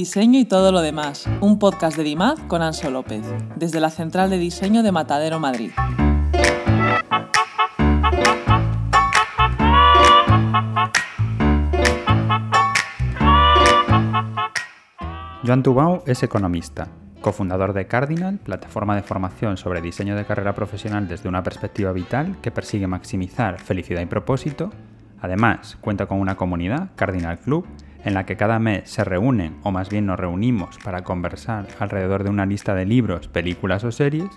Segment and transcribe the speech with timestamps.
[0.00, 3.22] Diseño y todo lo demás, un podcast de DIMAD con Anso López,
[3.56, 5.72] desde la Central de Diseño de Matadero, Madrid.
[15.46, 16.88] Joan Tubau es economista,
[17.20, 22.38] cofundador de Cardinal, plataforma de formación sobre diseño de carrera profesional desde una perspectiva vital
[22.40, 24.70] que persigue maximizar felicidad y propósito.
[25.20, 27.66] Además, cuenta con una comunidad, Cardinal Club,
[28.04, 32.24] en la que cada mes se reúnen, o más bien nos reunimos, para conversar alrededor
[32.24, 34.28] de una lista de libros, películas o series,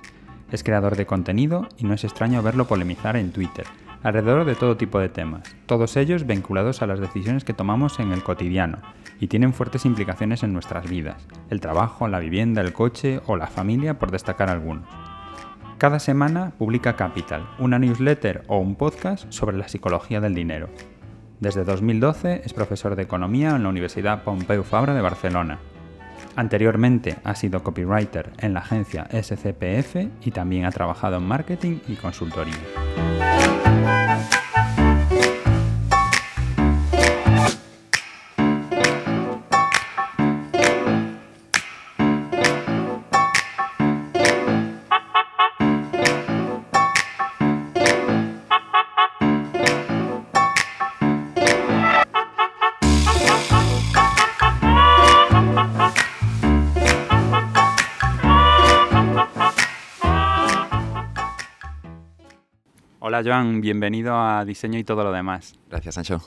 [0.52, 3.66] es creador de contenido y no es extraño verlo polemizar en Twitter,
[4.04, 8.12] alrededor de todo tipo de temas, todos ellos vinculados a las decisiones que tomamos en
[8.12, 8.80] el cotidiano
[9.20, 13.48] y tienen fuertes implicaciones en nuestras vidas, el trabajo, la vivienda, el coche o la
[13.48, 14.88] familia, por destacar algunos.
[15.78, 20.70] Cada semana publica Capital, una newsletter o un podcast sobre la psicología del dinero,
[21.44, 25.60] desde 2012 es profesor de economía en la Universidad Pompeu Fabra de Barcelona.
[26.38, 31.96] Anteriormente ha sido copywriter en la agencia SCPF y también ha trabajado en marketing y
[31.96, 32.54] consultoría.
[63.14, 65.60] Hola Joan, bienvenido a Diseño y todo lo demás.
[65.70, 66.20] Gracias, Sancho.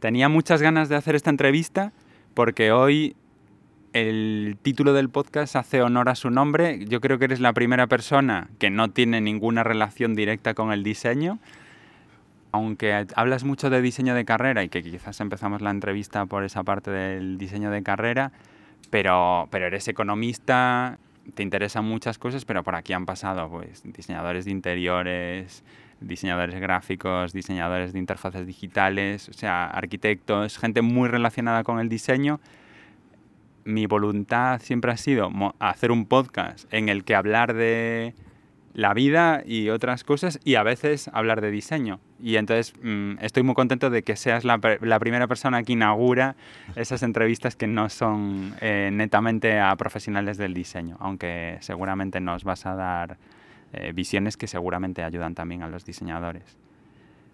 [0.00, 1.92] Tenía muchas ganas de hacer esta entrevista
[2.34, 3.14] porque hoy
[3.92, 6.84] el título del podcast hace honor a su nombre.
[6.86, 10.82] Yo creo que eres la primera persona que no tiene ninguna relación directa con el
[10.82, 11.38] diseño.
[12.50, 16.64] Aunque hablas mucho de diseño de carrera y que quizás empezamos la entrevista por esa
[16.64, 18.32] parte del diseño de carrera,
[18.90, 20.98] pero, pero eres economista,
[21.34, 25.62] te interesan muchas cosas, pero por aquí han pasado pues, diseñadores de interiores,
[26.00, 32.40] diseñadores gráficos, diseñadores de interfaces digitales, o sea, arquitectos, gente muy relacionada con el diseño.
[33.64, 38.14] Mi voluntad siempre ha sido hacer un podcast en el que hablar de
[38.78, 41.98] la vida y otras cosas y a veces hablar de diseño.
[42.22, 46.36] Y entonces mm, estoy muy contento de que seas la, primera persona que inaugura
[46.76, 52.66] esas entrevistas que no son eh, netamente a profesionales del diseño, aunque seguramente nos vas
[52.66, 53.18] a dar
[53.72, 56.56] eh, visiones que seguramente ayudan también a los diseñadores.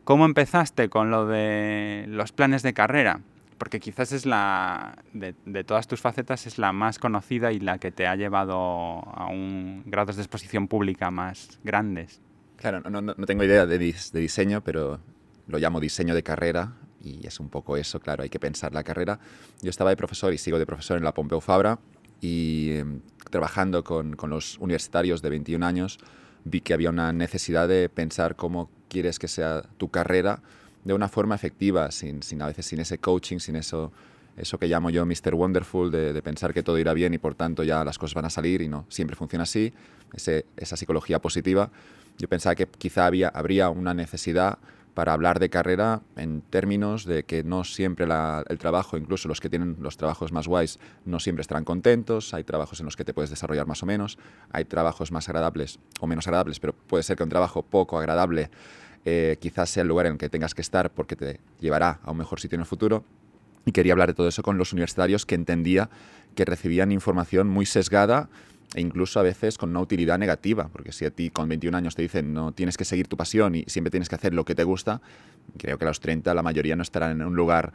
[0.05, 3.21] ¿Cómo empezaste con lo de los planes de carrera?
[3.57, 7.91] Porque quizás es la, de, todas tus facetas, es la más conocida y la que
[7.91, 12.21] te ha llevado a un grados de exposición pública más grandes.
[12.57, 15.01] Claro, no, no, tengo idea de, de diseño, pero
[15.47, 18.83] lo llamo diseño de carrera y es un poco eso, claro, hay que pensar la
[18.83, 19.19] carrera.
[19.63, 21.79] Yo estaba de profesor y sigo de profesor en la Pompeu Fabra
[22.21, 25.99] y em, trabajando con, con, los universitarios de 21 años,
[26.45, 30.41] vi que había una necesidad de pensar cómo quieres que sea tu carrera
[30.85, 33.91] de una forma efectiva, sin, sin a veces sin ese coaching, sin eso,
[34.37, 35.35] eso que llamo yo Mr.
[35.35, 38.27] Wonderful, de, de, pensar que todo irá bien y por tanto ya las cosas van
[38.27, 39.73] a salir y no, siempre funciona así,
[40.13, 41.71] ese, esa psicología positiva.
[42.19, 44.59] Yo pensaba que quizá había, habría una necesidad
[44.95, 49.51] para hablar de carrera en términos de que no siempre el trabajo, incluso los que
[49.51, 53.13] tienen los trabajos más guays, no siempre estarán contentos, hay trabajos en los que te
[53.13, 54.19] puedes desarrollar más o menos,
[54.53, 58.51] hay trabajos más agradables o menos agradables, pero puede ser que un trabajo poco agradable
[59.05, 62.13] eh, quizás sea el lugar en el que tengas que estar porque te llevará a
[62.13, 63.05] un mejor sitio en el futuro.
[63.67, 65.89] Y quería hablar de todo eso con los universitarios que entendía
[66.35, 68.29] que recibían información muy sesgada
[68.75, 71.95] e incluso a veces con una utilidad negativa, porque si a ti con 21 años
[71.95, 74.55] te dicen no tienes que seguir tu pasión y siempre tienes que hacer lo que
[74.55, 75.01] te gusta,
[75.57, 77.73] creo que a los 30 la mayoría no estarán en un lugar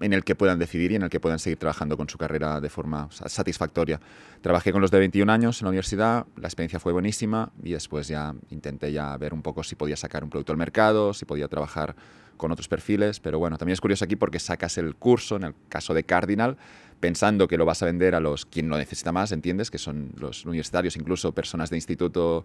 [0.00, 2.60] en el que puedan decidir y en el que puedan seguir trabajando con su carrera
[2.60, 4.00] de forma satisfactoria.
[4.40, 8.08] Trabajé con los de 21 años en la universidad, la experiencia fue buenísima y después
[8.08, 11.48] ya intenté ya ver un poco si podía sacar un producto al mercado, si podía
[11.48, 11.94] trabajar
[12.36, 15.54] con otros perfiles, pero bueno, también es curioso aquí porque sacas el curso, en el
[15.68, 16.56] caso de Cardinal,
[17.00, 19.70] pensando que lo vas a vender a los quien lo necesita más, ¿entiendes?
[19.70, 22.44] Que son los universitarios, incluso personas de instituto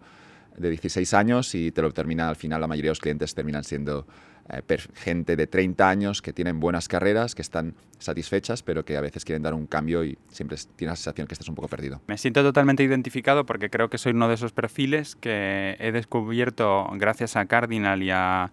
[0.58, 3.64] de 16 años y te lo termina al final, la mayoría de los clientes terminan
[3.64, 4.06] siendo
[4.50, 9.02] eh, gente de 30 años que tienen buenas carreras, que están satisfechas, pero que a
[9.02, 12.02] veces quieren dar un cambio y siempre tienes la sensación que estás un poco perdido.
[12.08, 16.88] Me siento totalmente identificado porque creo que soy uno de esos perfiles que he descubierto
[16.94, 18.52] gracias a Cardinal y a,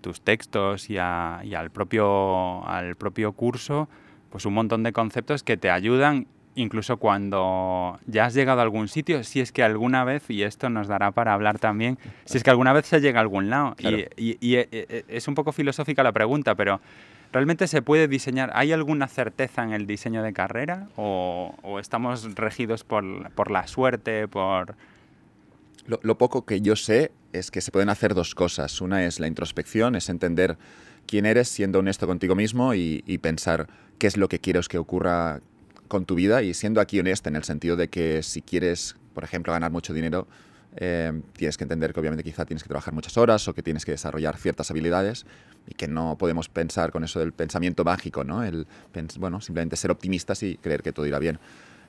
[0.00, 3.88] tus textos y, y al, propio, al propio curso
[4.30, 6.26] pues un montón de conceptos que te ayudan
[6.60, 10.68] incluso cuando ya has llegado a algún sitio, si es que alguna vez, y esto
[10.68, 13.76] nos dará para hablar también, si es que alguna vez se llega a algún lado.
[13.78, 16.80] Y, y, eh, eh, es un poco filosófica la pregunta, pero
[17.32, 18.50] ¿realmente se puede diseñar?
[18.54, 24.26] ¿Hay alguna certeza en el diseño de carrera o, estamos regidos por, por, la suerte,
[24.28, 24.74] por...
[25.86, 28.80] Lo, poco que yo sé es que se pueden hacer dos cosas.
[28.82, 30.58] Una es la introspección, es entender
[31.08, 33.66] quién eres siendo honesto contigo mismo y, y pensar
[33.98, 35.40] qué es lo que quieres que ocurra
[35.88, 39.24] con tu vida y siendo aquí honesta en el sentido de que si quieres, por
[39.24, 40.28] ejemplo, ganar mucho dinero,
[40.76, 43.84] eh, tienes que entender que obviamente quizá tienes que trabajar muchas horas o que tienes
[43.84, 45.26] que desarrollar ciertas habilidades
[45.66, 48.44] y que no podemos pensar con eso del pensamiento mágico, ¿no?
[48.44, 48.66] El,
[49.18, 51.38] bueno, simplemente ser optimistas y creer que todo irá bien.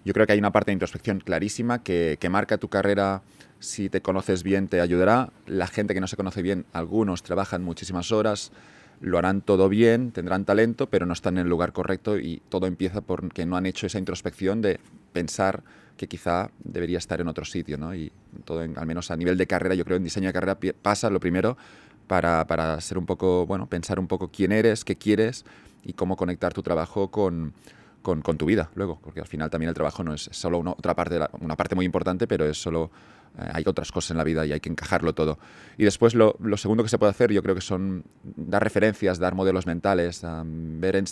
[0.05, 3.21] Yo creo que hay una parte de introspección clarísima que, que marca tu carrera,
[3.59, 7.63] si te conoces bien te ayudará, la gente que no se conoce bien, algunos trabajan
[7.63, 8.51] muchísimas horas,
[9.01, 12.67] lo harán todo bien, tendrán talento, pero no están en el lugar correcto y todo
[12.67, 14.79] empieza porque no han hecho esa introspección de
[15.13, 15.63] pensar
[15.97, 17.93] que quizá debería estar en otro sitio, ¿no?
[17.93, 18.11] Y
[18.45, 21.19] todo, al menos a nivel de carrera, yo creo en diseño de carrera pasa lo
[21.19, 21.57] primero
[22.07, 25.45] para, para ser un poco, bueno, pensar un poco quién eres, qué quieres
[25.83, 27.53] y cómo conectar tu trabajo con,
[28.01, 31.19] con, tu vida luego, porque al final también el trabajo no es solo otra parte,
[31.39, 32.91] una parte muy importante, pero es solo,
[33.37, 35.39] hay otras cosas en la vida y hay que encajarlo todo.
[35.77, 39.35] Y después lo, segundo que se puede hacer yo creo que son dar referencias, dar
[39.35, 41.05] modelos mentales, ver en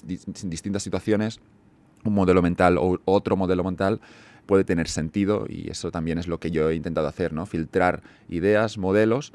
[0.43, 1.39] distintas situaciones
[2.03, 3.99] un modelo mental o otro modelo mental
[4.45, 7.45] puede tener sentido y eso también es lo que yo he intentado hacer, ¿no?
[7.45, 9.33] Filtrar ideas, modelos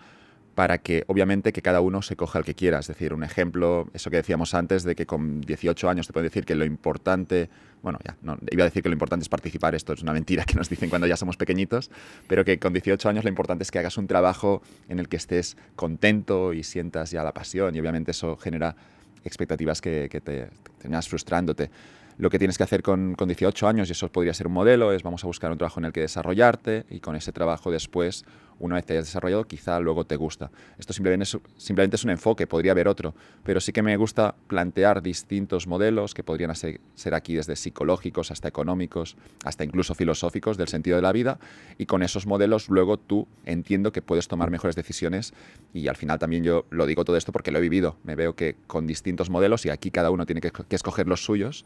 [0.54, 2.78] para que obviamente que cada uno se coja el que quiera.
[2.78, 6.26] Es decir, un ejemplo, eso que decíamos antes de que con 18 años te pueden
[6.26, 7.49] decir que lo importante,
[7.82, 10.44] bueno, ya, no, iba a decir que lo importante es participar, esto es una mentira
[10.44, 11.90] que nos dicen cuando ya somos pequeñitos,
[12.28, 15.16] pero que con 18 años lo importante es que hagas un trabajo en el que
[15.16, 18.76] estés contento y sientas ya la pasión y obviamente eso genera
[19.25, 21.70] expectativas que, que te terminas frustrándote
[22.19, 24.93] lo que tienes que hacer con, con, 18 años, y eso podría ser un modelo,
[24.93, 28.25] es vamos a buscar un trabajo en el que desarrollarte y con ese trabajo después,
[28.58, 30.50] una vez te hayas desarrollado, quizá luego te gusta.
[30.78, 33.14] Esto simplemente es, simplemente es un enfoque, podría haber otro,
[33.44, 36.81] pero sí que me gusta plantear distintos modelos que podrían ser,
[37.14, 41.38] aquí desde psicológicos hasta económicos, hasta incluso filosóficos del sentido de la vida,
[41.78, 45.34] y con esos modelos luego tú entiendo que puedes tomar mejores decisiones
[45.72, 48.34] y al final también yo lo digo todo esto porque lo he vivido, me veo
[48.34, 51.64] que con distintos modelos y aquí cada uno tiene que escoger los suyos,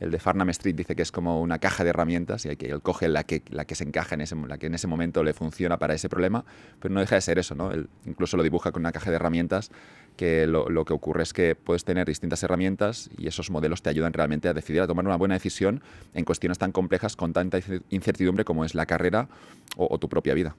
[0.00, 2.80] el de Farnham Street dice que es como una caja de herramientas y que él
[2.82, 5.32] coge la que, la que se encaja en ese, la que en ese momento le
[5.32, 6.44] funciona para ese problema,
[6.80, 7.72] pero no deja de ser eso, ¿no?
[7.72, 9.70] Él incluso lo dibuja con una caja de herramientas
[10.16, 13.90] que lo, lo, que ocurre es que puedes tener distintas herramientas y esos modelos te
[13.90, 15.82] ayudan realmente a decidir, a tomar una buena decisión
[16.14, 17.58] en cuestiones tan complejas con tanta
[17.90, 19.28] incertidumbre como es la carrera
[19.76, 20.56] o, o tu propia vida.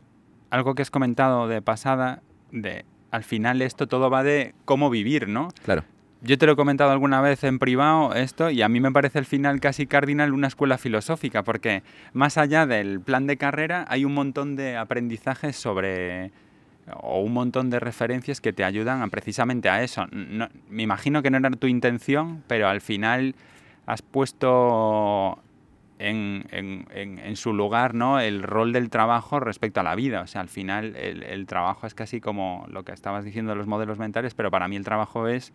[0.49, 2.21] Algo que has comentado de pasada,
[2.51, 5.49] de al final esto todo va de cómo vivir, ¿no?
[5.63, 5.83] Claro.
[6.21, 9.19] Yo te lo he comentado alguna vez en privado esto y a mí me parece
[9.19, 11.81] el final casi cardinal una escuela filosófica porque
[12.11, 16.31] más allá del plan de carrera hay un montón de aprendizajes sobre
[17.01, 20.07] o un montón de referencias que te ayudan a, precisamente a eso.
[20.11, 23.35] me imagino que no era tu intención, pero al final
[23.85, 25.39] has puesto
[25.99, 28.19] en, en, en, su lugar ¿no?
[28.19, 30.21] el rol del trabajo respecto a la vida.
[30.21, 33.57] O sea, al final el, el trabajo es casi como lo que estabas diciendo de
[33.57, 35.53] los modelos mentales, pero para mí el trabajo es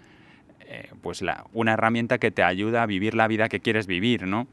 [0.67, 4.27] eh, pues la, una herramienta que te ayuda a vivir la vida que quieres vivir,
[4.27, 4.47] ¿no?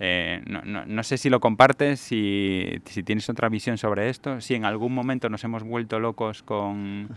[0.00, 4.40] Eh, no, no, no, sé si lo compartes, si, si, tienes otra visión sobre esto,
[4.40, 7.08] si en algún momento nos hemos vuelto locos con,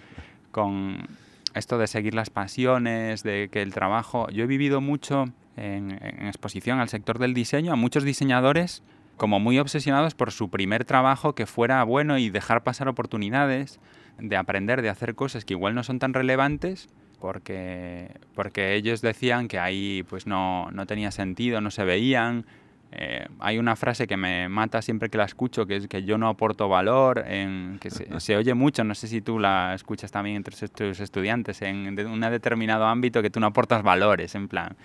[0.51, 1.07] con
[1.55, 4.29] esto de seguir las pasiones, de que el trabajo...
[4.29, 5.25] Yo he vivido mucho
[5.57, 8.83] en, en, exposición al sector del diseño, a muchos diseñadores
[9.17, 13.79] como muy obsesionados por su primer trabajo que fuera bueno y dejar pasar oportunidades,
[14.19, 19.47] de aprender, de hacer cosas que igual no son tan relevantes, porque, porque ellos decían
[19.47, 22.45] que ahí pues no, no tenía sentido, no se veían.
[22.91, 26.17] Eh, hay una frase que me mata siempre que la escucho, que es que yo
[26.17, 30.11] no aporto valor, en, que se, se oye mucho, no sé si tú la escuchas
[30.11, 34.47] también entre tus estudiantes, en de un determinado ámbito que tú no aportas valores, en
[34.47, 34.75] plan,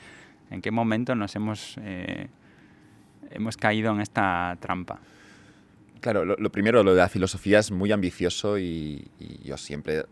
[0.51, 2.29] ¿en qué momento nos hemos, eh,
[3.31, 4.99] hemos caído en esta trampa?
[6.01, 10.07] Claro, lo, lo, primero, lo de la filosofía es muy ambicioso y, y yo siempre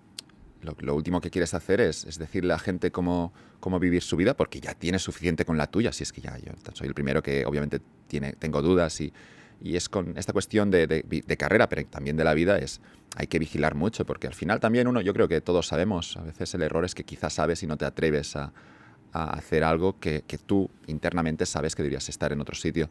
[0.63, 4.17] lo, último que quieres hacer es, es, decirle a la gente cómo, cómo vivir su
[4.17, 6.95] vida, porque ya tienes suficiente con la tuya, si es que ya yo soy el
[6.95, 9.13] primero que obviamente tiene, tengo dudas y,
[9.61, 12.81] y es con esta cuestión de, de, carrera, pero también de la vida, es
[13.17, 16.23] hay que vigilar mucho, porque al final también uno, yo creo que todos sabemos, a
[16.23, 18.53] veces el error es que quizás sabes y no te atreves a,
[19.13, 22.91] a hacer algo que, que, tú internamente sabes que deberías estar en otro sitio.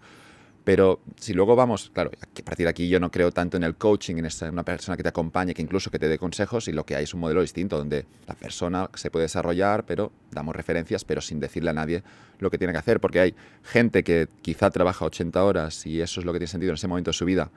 [0.68, 3.76] Pero si luego vamos, claro, a partir de aquí yo no creo tanto en el
[3.76, 6.86] coaching, en una persona que te acompañe, que incluso que te dé consejos, y lo
[6.86, 11.06] que hay es un modelo distinto, donde la persona se puede desarrollar, pero damos referencias,
[11.06, 12.04] pero sin decirle a nadie
[12.40, 16.20] lo que tiene que hacer, porque hay gente que quizá trabaja 80 horas y eso
[16.20, 17.50] es lo que tiene sentido en ese momento de su vida,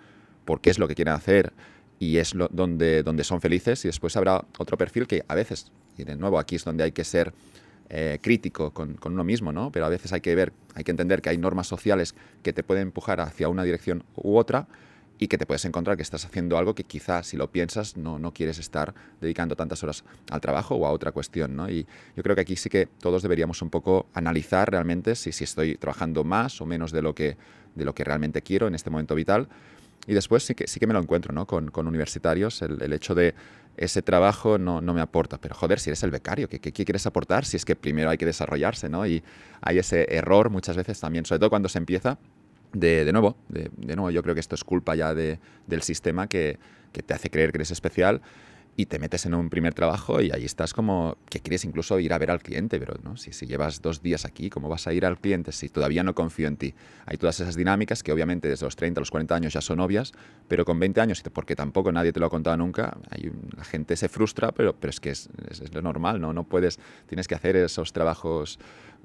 [0.44, 1.52] porque es lo que quieren hacer
[1.98, 6.04] y es donde, donde son felices, y después habrá otro perfil que a veces, y
[6.04, 7.32] de nuevo aquí es donde hay que ser
[7.90, 9.72] eh, crítico con, con, uno mismo, ¿no?
[9.72, 12.62] Pero a veces hay que ver, hay que entender que hay normas sociales que te
[12.62, 14.68] pueden empujar hacia una dirección u otra
[15.20, 18.18] y que te puedes encontrar que estás haciendo algo que quizás, si lo piensas, no,
[18.18, 21.54] no quieres estar dedicando tantas horas al trabajo o a otra cuestión.
[21.54, 21.68] ¿no?
[21.68, 25.44] Y yo creo que aquí sí que todos deberíamos un poco analizar realmente si, si
[25.44, 27.36] estoy trabajando más o menos de lo, que,
[27.74, 29.46] de lo que realmente quiero en este momento vital.
[30.06, 31.46] Y después sí que, sí que me lo encuentro ¿no?
[31.46, 33.34] con, con universitarios, el, el, hecho de
[33.80, 37.06] ese trabajo no, no, me aporta, pero joder, si eres el becario, ¿qué, ¿qué, quieres
[37.06, 37.46] aportar?
[37.46, 39.06] Si es que primero hay que desarrollarse, ¿no?
[39.06, 39.24] Y
[39.62, 42.18] hay ese error muchas veces también, sobre todo cuando se empieza,
[42.74, 45.80] de, de nuevo, de, de, nuevo, yo creo que esto es culpa ya de, del
[45.80, 46.58] sistema que,
[46.92, 48.20] que, te hace creer que eres especial
[48.80, 52.14] y te metes en un primer trabajo y ahí estás como que quieres incluso ir
[52.14, 53.16] a ver al cliente, pero ¿no?
[53.16, 56.48] si, llevas dos días aquí, ¿cómo vas a ir al cliente si todavía no confío
[56.48, 56.74] en ti?
[57.04, 59.80] Hay todas esas dinámicas que obviamente desde los 30 a los 40 años ya son
[59.80, 60.12] obvias,
[60.48, 63.96] pero con 20 años, porque tampoco nadie te lo ha contado nunca, hay, la gente
[63.96, 66.32] se frustra, pero, pero es que es, es, lo normal, ¿no?
[66.32, 68.58] No puedes, tienes que hacer esos trabajos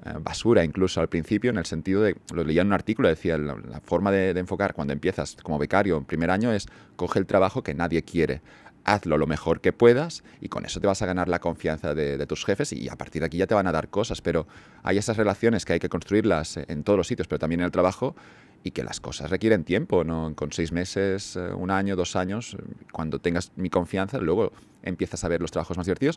[0.04, 3.38] eh, basura incluso al principio, en el sentido de, lo leía en un artículo, decía,
[3.38, 6.66] la, forma de, enfocar cuando empiezas como becario en primer año es
[6.96, 8.42] coge el trabajo que nadie quiere,
[8.86, 12.24] hazlo lo mejor que puedas y con eso te vas a ganar la confianza de,
[12.26, 14.46] tus jefes y a partir de aquí ya te van a dar cosas, pero
[14.82, 17.72] hay esas relaciones que hay que construirlas en todos los sitios, pero también en el
[17.72, 18.14] trabajo
[18.62, 20.32] y que las cosas requieren tiempo, ¿no?
[20.34, 22.56] Con seis meses, eh, un año, dos años,
[22.90, 24.52] cuando tengas mi confianza, luego
[24.82, 26.16] empiezas a ver los trabajos más divertidos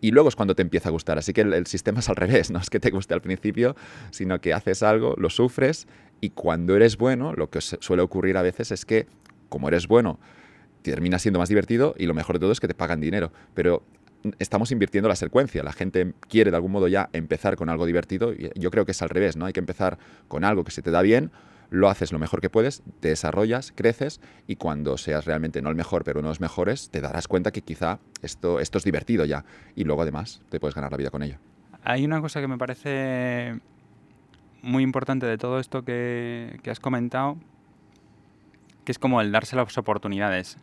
[0.00, 1.18] y luego es cuando te empieza a gustar.
[1.18, 3.76] Así que el sistema es al revés, no es que te guste al principio,
[4.10, 5.88] sino que haces algo, lo sufres
[6.20, 9.06] y cuando eres bueno, lo que suele ocurrir a veces es que
[9.48, 10.18] como eres bueno,
[10.82, 13.32] termina siendo más divertido y lo mejor de todo es que te pagan dinero.
[13.54, 13.82] Pero
[14.38, 15.62] estamos invirtiendo la secuencia.
[15.62, 18.92] La gente quiere de algún modo ya empezar con algo divertido y yo creo que
[18.92, 19.46] es al revés, ¿no?
[19.46, 21.30] Hay que empezar con algo que se te da bien,
[21.70, 25.76] lo haces lo mejor que puedes, te desarrollas, creces y cuando seas realmente no el
[25.76, 29.24] mejor, pero uno de los mejores, te darás cuenta que quizá esto, esto es divertido
[29.24, 29.44] ya
[29.76, 31.38] y luego además te puedes ganar la vida con ello.
[31.82, 33.58] Hay una cosa que me parece
[34.62, 37.38] muy importante de todo esto que, que has comentado,
[38.90, 40.58] es como el darse las oportunidades.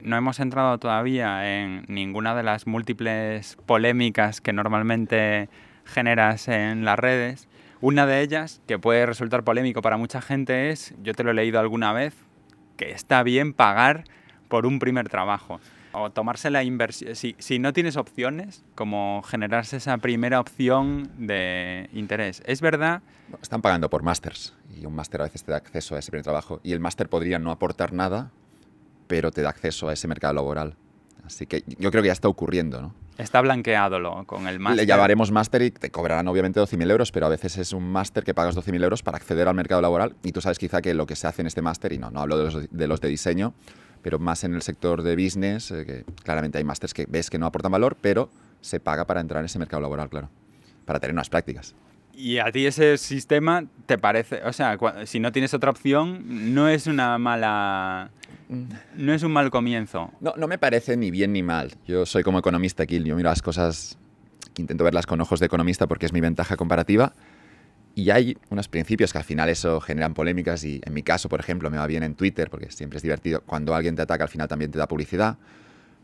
[0.00, 5.48] No hemos entrado todavía en ninguna de las múltiples polémicas que normalmente
[5.84, 7.48] generas en las redes.
[7.80, 11.34] Una de ellas, que puede resultar polémico para mucha gente, es, yo te lo he
[11.34, 12.14] leído alguna vez,
[12.76, 14.04] que está bien pagar
[14.48, 15.60] por un primer trabajo.
[15.94, 17.14] O tomarse la inversión.
[17.14, 22.42] Si, si no tienes opciones, como generarse esa primera opción de interés.
[22.46, 23.02] Es verdad.
[23.40, 26.24] Están pagando por másters y un máster a veces te da acceso a ese primer
[26.24, 26.60] trabajo.
[26.62, 28.30] Y el máster podría no aportar nada,
[29.06, 30.76] pero te da acceso a ese mercado laboral.
[31.24, 32.94] Así que yo creo que ya está ocurriendo, ¿no?
[33.16, 34.84] Está blanqueado lo, con el máster.
[34.84, 38.24] Le llamaremos máster y te cobrarán obviamente 12.000 euros, pero a veces es un máster
[38.24, 41.06] que pagas 12.000 euros para acceder al mercado laboral y tú sabes quizá que lo
[41.06, 43.08] que se hace en este máster, y no, no hablo de los de, los de
[43.08, 43.54] diseño,
[44.04, 47.38] pero más en el sector de business, eh, que claramente hay másters que ves que
[47.38, 48.30] no aportan valor, pero
[48.60, 50.28] se paga para entrar en ese mercado laboral, claro,
[50.84, 51.74] para tener unas prácticas.
[52.12, 56.68] ¿Y a ti ese sistema te parece, o sea, si no tienes otra opción, no
[56.68, 58.10] es una mala...
[58.94, 60.12] No es un mal comienzo.
[60.20, 61.72] No, no me parece ni bien ni mal.
[61.86, 63.98] Yo soy como economista aquí, yo miro las cosas,
[64.58, 67.14] intento verlas con ojos de economista porque es mi ventaja comparativa.
[67.94, 71.38] Y hay unos principios que al final eso generan polémicas y en mi caso, por
[71.38, 73.42] ejemplo, me va bien en Twitter porque siempre es divertido.
[73.46, 75.38] Cuando alguien te ataca al final también te da publicidad.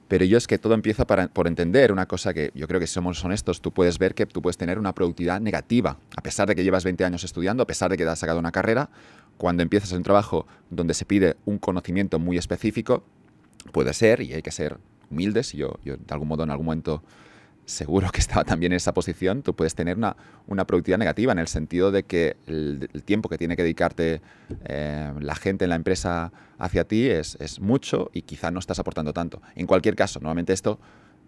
[0.06, 2.88] Pero yo es que todo empieza para, por entender una cosa que yo creo que
[2.88, 5.98] si somos honestos, tú puedes ver que tú puedes tener una productividad negativa.
[6.16, 8.38] A pesar de que llevas 20 años estudiando, a pesar de que te has sacado
[8.40, 8.90] una carrera,
[9.36, 13.04] cuando empiezas un trabajo donde se pide un conocimiento muy específico,
[13.72, 14.78] puede ser, y hay que ser
[15.10, 17.02] humildes, y yo, yo de algún modo en algún momento
[17.70, 21.38] seguro que estaba también en esa posición, tú puedes tener una, una productividad negativa en
[21.38, 24.20] el sentido de que el, tiempo que tiene que dedicarte
[24.64, 28.78] eh, la gente en la empresa hacia ti es, es, mucho y quizá no estás
[28.78, 29.40] aportando tanto.
[29.54, 30.78] En cualquier caso, normalmente esto,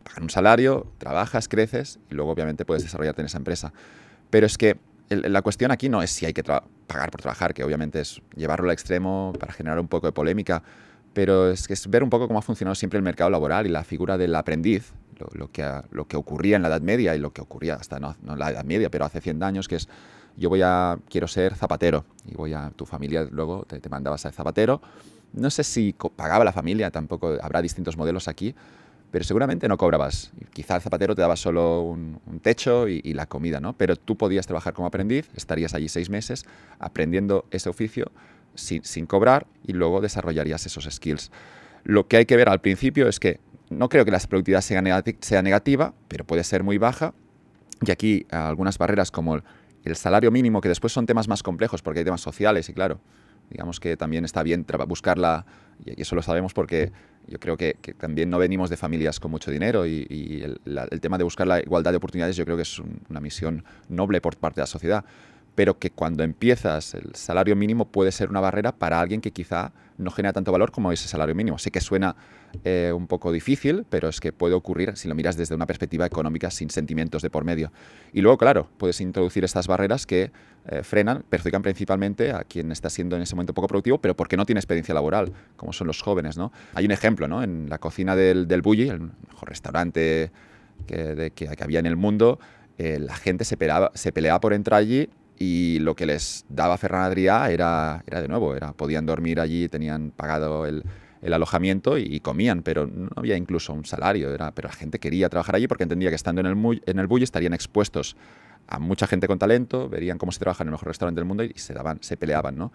[0.03, 3.73] pagan un salario, trabajas, creces y luego obviamente puedes desarrollarte en esa empresa.
[4.31, 7.65] Pero es que la cuestión aquí no es si hay que pagar por trabajar, que
[7.65, 10.63] obviamente es llevarlo al extremo para generar un poco de polémica,
[11.13, 13.69] pero es que es ver un poco cómo ha funcionado siempre el mercado laboral y
[13.69, 14.93] la figura del aprendiz,
[15.33, 18.17] lo, que, lo que ocurría en la Edad Media y lo que ocurría hasta no,
[18.23, 19.89] la Edad Media, pero hace 100 años, que es
[20.37, 24.25] yo voy a, quiero ser zapatero y voy a, tu familia luego te, te mandabas
[24.25, 24.81] a zapatero.
[25.35, 28.55] No sé si pagaba la familia, tampoco habrá distintos modelos aquí,
[29.11, 30.33] pero seguramente no cobrabas.
[30.53, 33.75] Quizá el zapatero te daba solo un, un techo y, y, la comida, ¿no?
[33.75, 36.47] Pero tú podías trabajar como aprendiz, estarías allí seis meses
[36.79, 38.11] aprendiendo ese oficio
[38.55, 41.31] sin, sin cobrar y luego desarrollarías esos skills.
[41.85, 43.41] Lo que hay que ver al principio es que
[43.79, 47.15] no creo que la productividad sea, negati negativa, pero puede ser muy baja.
[47.85, 49.41] Y aquí algunas barreras como
[49.85, 53.01] el salario mínimo, que después son temas más complejos porque hay temas sociales y claro,
[53.51, 55.45] digamos que también está bien buscarla,
[55.85, 56.93] y eso lo sabemos porque
[57.27, 61.25] yo creo que, también no venimos de familias con mucho dinero y, el, tema de
[61.25, 62.79] buscar la igualdad de oportunidades yo creo que es
[63.11, 65.05] una misión noble por parte de la sociedad
[65.55, 69.73] pero que cuando empiezas el salario mínimo puede ser una barrera para alguien que quizá
[69.99, 71.59] no genera tanto valor como ese salario mínimo.
[71.59, 72.17] Sé que suena
[72.65, 76.07] eh, un poco difícil, pero es que puede ocurrir si lo miras desde una perspectiva
[76.07, 77.71] económica sin sentimientos de por medio.
[78.13, 80.33] Y luego, claro, puedes introducir estas barreras que
[80.67, 84.37] eh, frenan, perjudican principalmente a quien está siendo en ese momento poco productivo, pero porque
[84.37, 86.37] no tiene experiencia laboral, como son los jóvenes.
[86.37, 86.53] ¿no?
[86.75, 87.43] Hay un ejemplo ¿no?
[87.43, 90.31] en la cocina del, del Bulli, el mejor restaurante
[90.87, 92.39] que, que, había en el mundo,
[92.79, 96.79] eh, la gente se peleaba, se peleaba por entrar allí y lo que les daba
[96.79, 100.85] Ferran Adrià era, era de nuevo, era, podían dormir allí, tenían pagado el,
[101.33, 105.55] alojamiento y, comían, pero no había incluso un salario, era, pero la gente quería trabajar
[105.55, 108.17] allí porque entendía que estando en el, en el estarían expuestos
[108.67, 111.45] a mucha gente con talento, verían cómo se trabaja en el mejor restaurante del mundo
[111.45, 112.73] y se, daban, se peleaban, ¿no?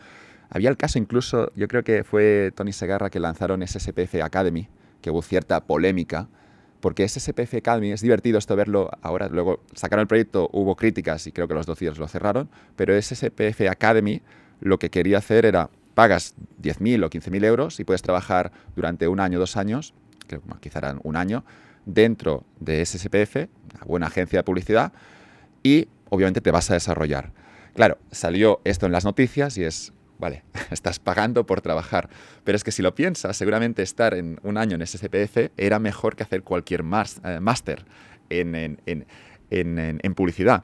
[0.49, 4.69] Había el caso incluso, yo creo que fue Tony Segarra que lanzaron SSPF Academy,
[5.01, 6.29] que hubo cierta polémica,
[6.79, 11.31] porque SSPF Academy es divertido esto verlo ahora, luego sacaron el proyecto, hubo críticas y
[11.31, 14.22] creo que los días lo cerraron, pero SSPF Academy
[14.60, 19.19] lo que quería hacer era pagas 10.000 o 15.000 euros y puedes trabajar durante un
[19.19, 19.96] año, dos años,
[20.27, 21.43] que quizá eran un año,
[21.86, 24.93] dentro de SSPF, una buena agencia de publicidad,
[25.63, 27.31] y obviamente te vas a desarrollar.
[27.74, 32.09] Claro, salió esto en las noticias y es vale, estás pagando por trabajar.
[32.43, 36.15] Pero es que si lo piensas, seguramente estar en un año en SCPF era mejor
[36.15, 37.86] que hacer cualquier eh, máster
[38.29, 38.79] en,
[39.50, 40.63] en, publicidad.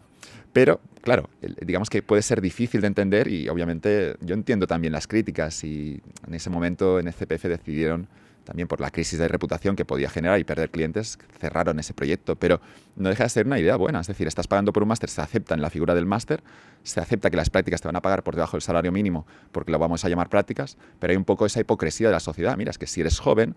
[0.52, 1.30] Pero, claro,
[1.62, 6.02] digamos que puede ser difícil de entender y obviamente yo entiendo también las críticas y
[6.28, 8.08] en ese momento en SCPF decidieron
[8.44, 12.36] también por la crisis de reputación que podía generar y perder clientes, cerraron ese proyecto.
[12.36, 12.62] Pero
[12.96, 14.02] no deja de ser una idea buena.
[14.02, 16.44] Es decir, estás pagando por un máster, se acepta en la figura del máster,
[16.84, 19.72] se acepta que las prácticas te van a pagar por debajo del salario mínimo porque
[19.72, 22.58] lo vamos a llamar prácticas, pero hay un poco esa hipocresía de la sociedad.
[22.58, 23.56] Mira, es que si eres joven,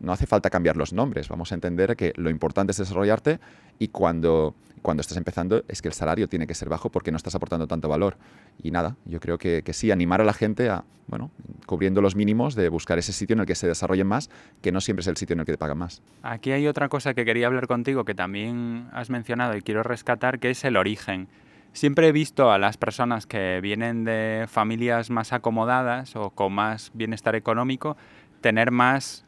[0.00, 1.28] no hace falta cambiar los nombres.
[1.28, 3.40] Vamos a entender que lo importante es desarrollarte
[3.78, 7.16] y cuando, cuando estás empezando es que el salario tiene que ser bajo porque no
[7.16, 8.16] estás aportando tanto valor.
[8.62, 11.30] Y nada, yo creo que, que, sí, animar a la gente a, bueno,
[11.66, 14.30] cubriendo los mínimos de buscar ese sitio en el que se desarrollen más,
[14.62, 16.02] que no siempre es el sitio en el que te pagan más.
[16.22, 20.38] Aquí hay otra cosa que quería hablar contigo que también has mencionado y quiero rescatar,
[20.38, 21.28] que es el origen.
[21.72, 26.92] Siempre he visto a las personas que vienen de familias más acomodadas o con más
[26.94, 27.96] bienestar económico
[28.40, 29.24] tener más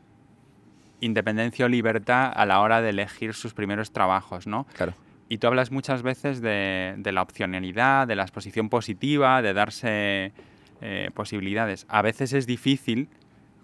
[1.01, 4.67] independencia o libertad a la hora de elegir sus primeros trabajos, ¿no?
[4.75, 4.95] Claro.
[5.29, 10.33] Y tú hablas muchas veces de, la opcionalidad, de la exposición positiva, de darse
[10.81, 11.85] eh, posibilidades.
[11.89, 13.09] A veces es difícil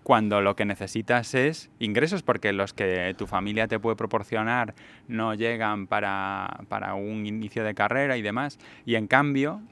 [0.02, 4.74] cuando lo que necesitas es ingresos, porque los que tu familia te puede proporcionar
[5.06, 6.64] no llegan para,
[6.96, 8.58] un inicio de carrera y demás.
[8.84, 9.62] Y en cambio,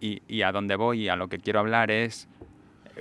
[0.00, 2.28] y, a dónde voy y a lo que quiero hablar es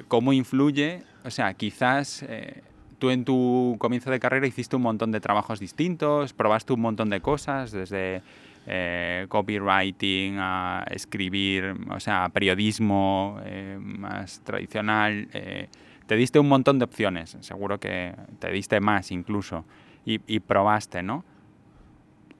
[0.07, 2.63] cómo influye, o sea, quizás eh,
[2.99, 7.09] tú en tu comienzo de carrera hiciste un montón de trabajos distintos, probaste un montón
[7.09, 8.21] de cosas, desde
[8.67, 15.27] eh, copywriting a escribir, o sea, periodismo eh, más tradicional.
[15.33, 15.69] Eh,
[16.05, 19.65] te diste un montón de opciones, seguro que te diste más incluso,
[20.05, 21.23] y, y probaste, ¿no?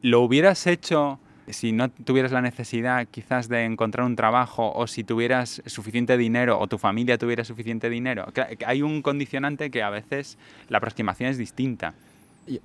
[0.02, 1.20] ¿Lo hubieras hecho
[1.52, 6.60] si no tuvieras la necesidad quizás de encontrar un trabajo o si tuvieras suficiente dinero
[6.60, 8.26] o tu familia tuviera suficiente dinero.
[8.66, 10.38] Hay un condicionante que a veces
[10.70, 11.94] la aproximación es distinta.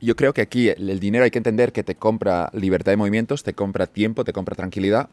[0.01, 3.43] Yo creo que aquí el dinero hay que entender que te compra libertad de movimientos,
[3.43, 5.11] te compra tiempo, te compra tranquilidad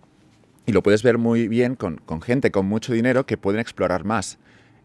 [0.65, 4.37] y lo puedes ver muy bien con, gente con mucho dinero que pueden explorar más.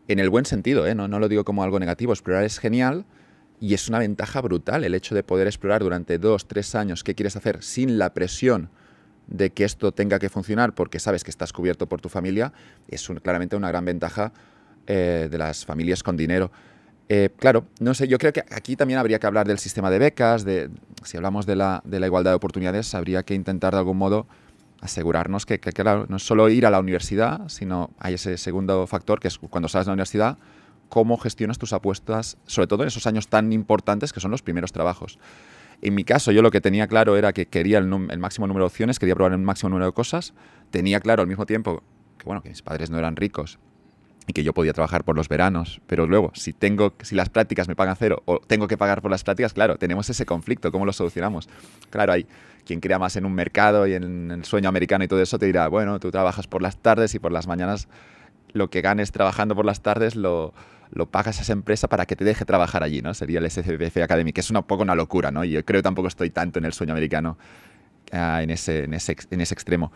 [0.09, 0.95] En el buen sentido, ¿eh?
[0.95, 3.05] no, no lo digo como algo negativo, explorar es genial,
[3.61, 7.15] y es una ventaja brutal el hecho de poder explorar durante dos, tres años qué
[7.15, 8.69] quieres hacer sin la presión
[9.27, 12.53] de que esto tenga que funcionar porque sabes que estás cubierto por tu familia,
[12.89, 14.33] es claramente una gran ventaja
[14.87, 16.51] eh, de las familias con dinero.
[17.09, 19.99] Eh, claro, no sé, yo creo que aquí también habría que hablar del sistema de
[19.99, 20.71] becas, de,
[21.05, 24.27] si hablamos de la, de la igualdad de oportunidades, habría que intentar de algún modo
[24.81, 29.21] asegurarnos que, que, no es solo ir a la universidad, sino hay ese segundo factor
[29.21, 30.39] que es cuando sales de la universidad,
[30.89, 34.73] cómo gestionas tus apuestas, sobre todo en esos años tan importantes que son los primeros
[34.73, 35.19] trabajos.
[35.83, 38.69] En mi caso, yo lo que tenía claro era que quería el, máximo número de
[38.69, 40.33] opciones, quería probar el máximo número de cosas.
[40.71, 41.83] Tenía claro al mismo tiempo
[42.19, 43.59] que, bueno, que mis padres no eran ricos
[44.27, 47.69] y que yo podía trabajar por los veranos, pero luego, si, tengo, si las prácticas
[47.69, 50.85] me pagan cero o tengo que pagar por las prácticas, claro, tenemos ese conflicto, ¿cómo
[50.85, 51.49] lo solucionamos?
[51.91, 52.27] Claro, hay
[52.65, 55.47] quien crea más en un mercado y en el sueño americano y todo eso, te
[55.47, 57.87] dirá, bueno, tú trabajas por las tardes y por las mañanas
[58.57, 60.53] lo que ganes trabajando por las tardes lo,
[60.91, 63.15] lo pagas a esa empresa para que te deje trabajar allí, ¿no?
[63.15, 65.45] Sería el SCBF Academy, que es un poco una locura, ¿no?
[65.45, 67.39] Yo creo que tampoco estoy tanto en el sueño americano
[68.13, 69.93] ah, en, ese, en, ese, en ese extremo.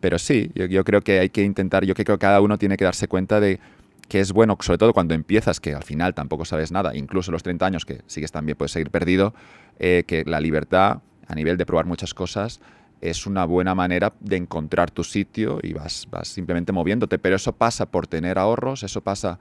[0.00, 2.84] Pero sí, yo, creo que hay que intentar, yo creo que cada uno tiene que
[2.84, 3.60] darse cuenta de
[4.08, 7.42] que es bueno, sobre todo cuando empiezas, que al final tampoco sabes nada, incluso los
[7.44, 9.32] 30 años, que sigues también, puedes seguir perdido,
[9.78, 10.98] eh, que la libertad
[11.28, 12.60] a nivel de probar muchas cosas
[13.02, 17.52] es una buena manera de encontrar tu sitio y vas, vas simplemente moviéndote, pero eso
[17.52, 19.38] pasa por tener ahorros, eso pasa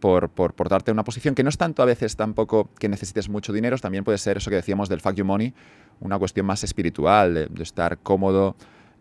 [0.00, 3.28] por, por, por, darte una posición que no es tanto a veces tampoco que necesites
[3.28, 5.54] mucho dinero, también puede ser eso que decíamos del fuck you money,
[6.00, 8.56] una cuestión más espiritual, de, de estar cómodo,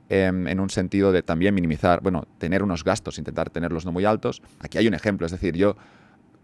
[0.10, 4.42] en un sentido de también minimizar, bueno, tener unos gastos, intentar tenerlos no muy altos.
[4.60, 5.76] Aquí hay un ejemplo, es decir, yo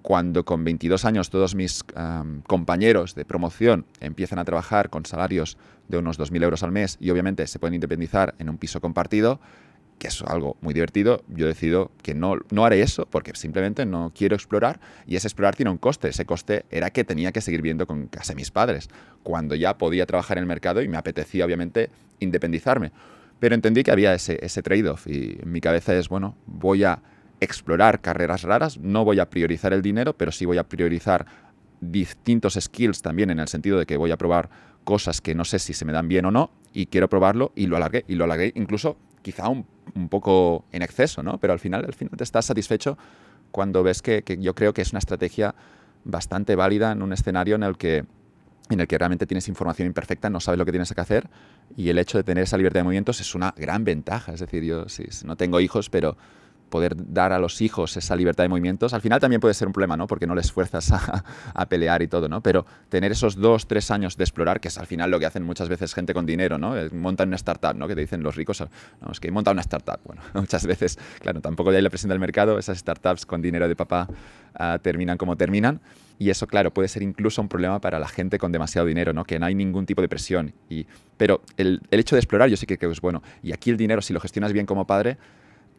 [0.04, 1.84] cuando con 22 años todos mis
[2.46, 7.10] compañeros de promoción empiezan a trabajar con salarios de unos 2.000 euros al mes y
[7.10, 9.40] obviamente se pueden independizar en un piso compartido,
[10.00, 14.12] que es algo muy divertido, yo decido que no, no haré eso porque simplemente no
[14.14, 16.10] quiero explorar y ese explorar tiene un coste.
[16.10, 18.90] Ese coste era que tenía que seguir viendo con casa mis padres,
[19.24, 21.90] cuando ya podía trabajar en el mercado y me apetecía obviamente
[22.20, 22.92] independizarme.
[23.40, 27.02] Pero entendí que había ese, ese trade-off y mi cabeza es, bueno, voy a
[27.44, 31.26] explorar carreras raras, no voy a priorizar el dinero, pero sí voy a priorizar
[31.82, 34.50] distintos skills también en el sentido de que voy a probar
[34.84, 37.68] cosas que no sé si se me dan bien o no y quiero probarlo y
[37.68, 39.66] lo alargué y lo alargué incluso quizá un,
[40.10, 41.38] poco en exceso, ¿no?
[41.40, 42.98] Pero al final, al final te estás satisfecho
[43.52, 45.56] cuando ves que, que yo creo que es una estrategia
[46.04, 48.06] bastante válida en un escenario en el que
[48.70, 51.30] en el que realmente tienes información imperfecta, no sabes lo que tienes que hacer
[51.76, 54.34] y el hecho de tener esa libertad de movimientos es una gran ventaja.
[54.34, 56.18] Es decir, yo sí, no tengo hijos, pero
[56.74, 59.74] poder dar a los hijos esa libertad de movimientos, al final también puede ser un
[59.74, 60.08] problema, ¿no?
[60.08, 62.42] Porque no les fuerzas a, a, pelear y todo, ¿no?
[62.42, 65.44] Pero tener esos dos, tres años de explorar, que es al final lo que hacen
[65.44, 66.74] muchas veces gente con dinero, ¿no?
[66.92, 67.88] Montan una startup, ¿no?
[67.88, 68.64] Que te dicen los ricos,
[69.02, 70.00] no, es que monta una startup.
[70.04, 73.68] Bueno, muchas veces, claro, tampoco ya hay la presión del mercado, esas startups con dinero
[73.68, 74.08] de papá
[74.60, 75.80] uh, terminan como terminan.
[76.18, 79.26] Y eso, claro, puede ser incluso un problema para la gente con demasiado dinero, ¿no?
[79.26, 80.54] Que no hay ningún tipo de presión.
[80.70, 83.22] Y, pero el, el hecho de explorar yo sí que creo que es bueno.
[83.44, 85.18] Y aquí el dinero, si lo gestionas bien como padre,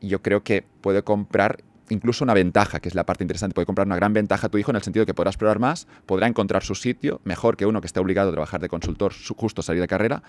[0.09, 3.55] yo creo que puede comprar incluso una ventaja, que es la parte interesante.
[3.55, 5.59] Puede comprar una gran ventaja a tu hijo en el sentido de que podrá explorar
[5.59, 9.13] más, podrá encontrar su sitio mejor que uno que esté obligado a trabajar de consultor
[9.37, 10.23] justo salir de carrera.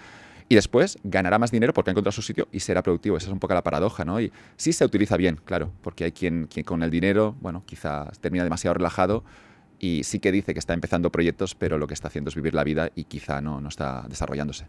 [0.47, 3.17] Y después ganará más dinero porque ha encontrado su sitio y será productivo.
[3.17, 4.21] Esa es un poco la paradoja, ¿no?
[4.21, 8.19] Y sí se utiliza bien, claro, porque hay quien, quien con el dinero, bueno, quizás
[8.19, 9.23] termina demasiado relajado
[9.79, 12.53] y sí que dice que está empezando proyectos, pero lo que está haciendo es vivir
[12.53, 14.67] la vida y quizá no, no está desarrollándose.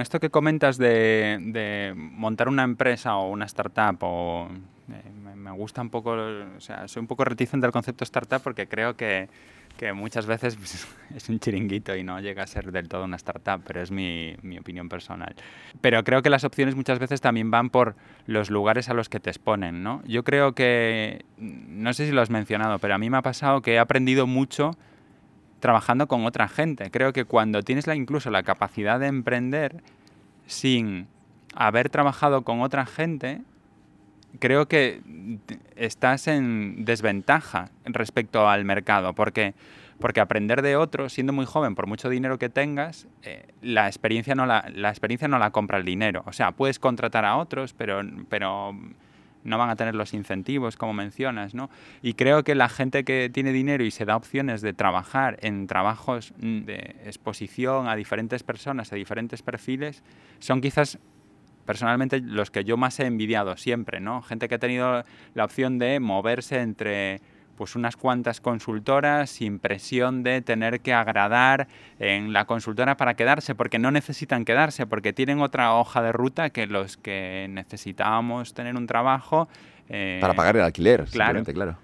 [0.00, 4.48] Esto que comentas de, de, montar una empresa o una startup, o,
[4.92, 8.66] eh, me gusta un poco, o sea, soy un poco reticente al concepto startup porque
[8.66, 9.28] creo que,
[9.76, 13.16] que muchas veces pues, es un chiringuito y no llega a ser del todo una
[13.16, 15.34] startup, pero es mi, mi, opinión personal.
[15.80, 19.20] Pero creo que las opciones muchas veces también van por los lugares a los que
[19.20, 20.02] te exponen, ¿no?
[20.06, 23.62] Yo creo que, no sé si lo has mencionado, pero a mí me ha pasado
[23.62, 24.72] que he aprendido mucho
[25.60, 26.90] trabajando con otra gente.
[26.90, 29.82] Creo que cuando tienes la, incluso la capacidad de emprender
[30.46, 31.08] sin
[31.54, 33.40] haber trabajado con otra gente,
[34.38, 35.00] creo que
[35.76, 39.54] estás en desventaja respecto al mercado, porque,
[39.98, 44.34] porque aprender de otro, siendo muy joven, por mucho dinero que tengas, eh, la, experiencia
[44.34, 46.22] no la, la experiencia no la compra el dinero.
[46.26, 48.74] O sea, puedes contratar a otros, pero, pero
[49.46, 51.70] no van a tener los incentivos, como mencionas, ¿no?
[52.02, 55.66] Y creo que la gente que tiene dinero y se da opciones de trabajar en
[55.66, 60.02] trabajos de exposición a diferentes personas, a diferentes perfiles,
[60.38, 60.98] son quizás
[61.64, 64.22] personalmente los que yo más he envidiado siempre, ¿no?
[64.22, 65.04] Gente que ha tenido
[65.34, 67.20] la opción de moverse entre
[67.56, 73.54] pues unas cuantas consultoras sin presión de tener que agradar en la consultora para quedarse,
[73.54, 78.76] porque no necesitan quedarse, porque tienen otra hoja de ruta que los que necesitábamos tener
[78.76, 79.48] un trabajo.
[79.88, 81.42] Eh, para pagar el alquiler, claro.
[81.44, 81.76] claro.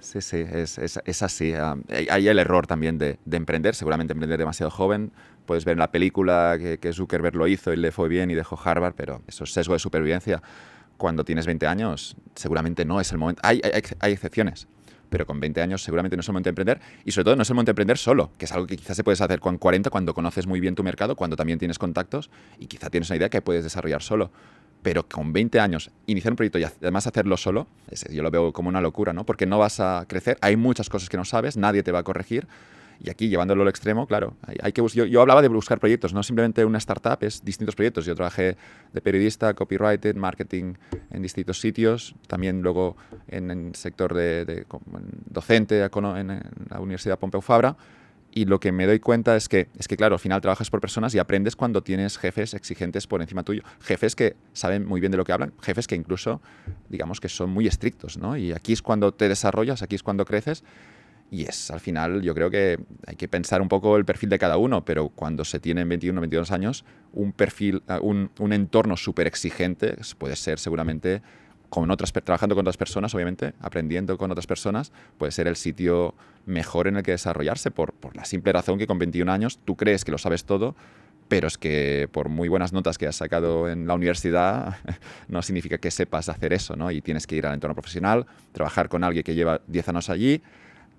[0.00, 1.52] Sí, sí, es, es, es así.
[1.52, 5.12] Um, hay el error también de, de, emprender, seguramente emprender demasiado joven.
[5.44, 8.34] Puedes ver en la película que, que Zuckerberg lo hizo y le fue bien y
[8.34, 10.42] dejó Harvard, pero eso es sesgo de supervivencia
[11.00, 13.40] cuando tienes 20 años, seguramente no es el momento.
[13.42, 13.62] Hay,
[14.00, 14.68] hay, excepciones,
[15.08, 17.42] pero con 20 años seguramente no es el momento de emprender y sobre todo no
[17.42, 19.56] es el momento de emprender solo, que es algo que quizás se puedes hacer con
[19.56, 23.16] 40 cuando conoces muy bien tu mercado, cuando también tienes contactos y quizá tienes una
[23.16, 24.30] idea que puedes desarrollar solo.
[24.82, 27.66] Pero con 20 años iniciar un proyecto y además hacerlo solo,
[28.10, 29.24] yo lo veo como una locura, ¿no?
[29.24, 32.02] Porque no vas a crecer, hay muchas cosas que no sabes, nadie te va a
[32.02, 32.46] corregir
[33.02, 36.22] y aquí, llevándolo al extremo, claro, hay, que yo, yo, hablaba de buscar proyectos, no
[36.22, 38.04] simplemente una startup, es distintos proyectos.
[38.04, 38.56] Yo trabajé
[38.92, 40.74] de periodista, copywriter, marketing
[41.10, 42.96] en distintos sitios, también luego
[43.28, 44.66] en el sector de, de
[45.26, 47.76] docente en, en la Universidad Pompeu Fabra
[48.32, 50.80] y lo que me doy cuenta es que, es que, claro, al final trabajas por
[50.80, 53.62] personas y aprendes cuando tienes jefes exigentes por encima tuyo.
[53.80, 56.40] Jefes que saben muy bien de lo que hablan, jefes que incluso,
[56.88, 58.36] digamos, que son muy estrictos, ¿no?
[58.36, 60.62] Y aquí es cuando te desarrollas, aquí es cuando creces
[61.30, 64.38] y es, al final, yo creo que hay que pensar un poco el perfil de
[64.38, 68.96] cada uno, pero cuando se tienen 21 o 22 años, un perfil, un, un entorno
[68.96, 71.22] súper exigente puede ser seguramente
[71.68, 76.14] con otras, trabajando con otras personas, obviamente, aprendiendo con otras personas, puede ser el sitio
[76.46, 79.76] mejor en el que desarrollarse, por, por la simple razón que con 21 años tú
[79.76, 80.74] crees que lo sabes todo,
[81.28, 84.78] pero es que por muy buenas notas que has sacado en la universidad,
[85.28, 86.90] no significa que sepas hacer eso, ¿no?
[86.90, 90.42] Y tienes que ir al entorno profesional, trabajar con alguien que lleva 10 años allí,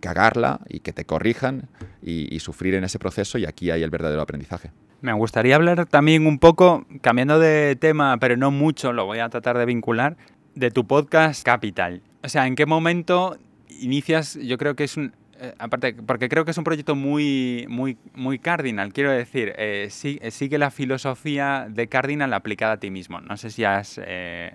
[0.01, 1.69] cagarla y que te corrijan
[2.01, 4.71] y, sufrir en ese proceso y aquí hay el verdadero aprendizaje.
[4.99, 9.29] Me gustaría hablar también un poco, cambiando de tema, pero no mucho, lo voy a
[9.29, 10.17] tratar de vincular,
[10.55, 12.01] de tu podcast Capital.
[12.23, 13.37] O sea, ¿en qué momento
[13.79, 14.37] inicias?
[14.41, 17.97] Yo creo que es un, eh, aparte, porque creo que es un proyecto muy, muy,
[18.13, 23.19] muy cardinal, quiero decir, eh, eh, sigue la filosofía de cardinal aplicada a ti mismo.
[23.21, 23.99] No sé si has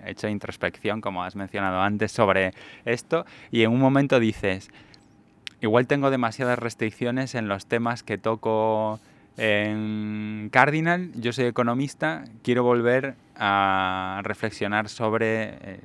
[0.05, 2.53] hecho introspección, como has mencionado antes, sobre
[2.85, 4.69] esto, y en un momento dices,
[5.61, 8.99] igual tengo demasiadas restricciones en los temas que toco
[9.37, 15.79] en Cardinal, yo soy economista, quiero volver a reflexionar sobre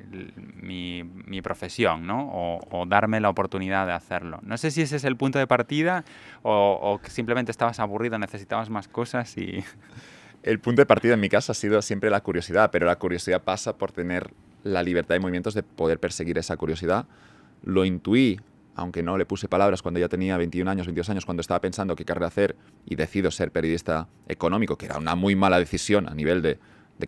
[0.56, 2.30] mi, profesión, ¿no?
[2.32, 4.38] O, darme la oportunidad de hacerlo.
[4.42, 6.04] No sé si ese es el punto de partida
[6.42, 9.62] o, que simplemente estabas aburrido, necesitabas más cosas y...
[10.42, 13.42] El punto de partida en mi caso ha sido siempre la curiosidad, pero la curiosidad
[13.42, 14.32] pasa por tener
[14.64, 17.06] la libertad de movimientos de poder perseguir esa curiosidad.
[17.62, 18.40] Lo intuí
[18.74, 21.94] aunque no le puse palabras cuando ya tenía 21 años, 22 años, cuando estaba pensando
[21.96, 22.56] qué carrera hacer
[22.86, 26.58] y decido ser periodista económico, que era una muy mala decisión a nivel de,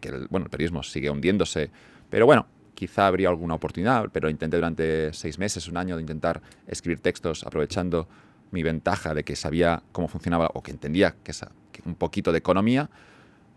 [0.00, 1.70] que el, bueno, el periodismo sigue hundiéndose.
[2.10, 6.42] Pero bueno, quizá habría alguna oportunidad, pero intenté durante seis meses, un año, de intentar
[6.66, 8.08] escribir textos aprovechando
[8.50, 11.32] mi ventaja de que sabía cómo funcionaba o que entendía que,
[11.72, 12.90] que un poquito de economía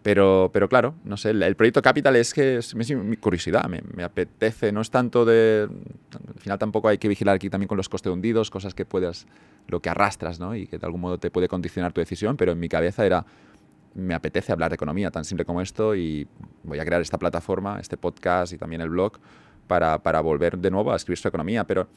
[0.08, 4.72] pero, pero claro, no sé, el, proyecto Capital es que es, mi curiosidad, me, apetece,
[4.72, 5.68] no es tanto de...
[6.34, 9.28] Al final tampoco hay que vigilar aquí también con los costes hundidos, cosas que puedas,
[9.68, 10.56] lo que arrastras, ¿no?
[10.56, 13.26] Y que de algún modo te puede condicionar tu decisión, pero en mi cabeza era,
[13.96, 16.26] me apetece hablar de economía, tan simple como esto, y
[16.64, 19.20] voy a crear esta plataforma, este podcast y también el blog
[19.68, 21.90] para, para volver de nuevo a escribir su economía, pero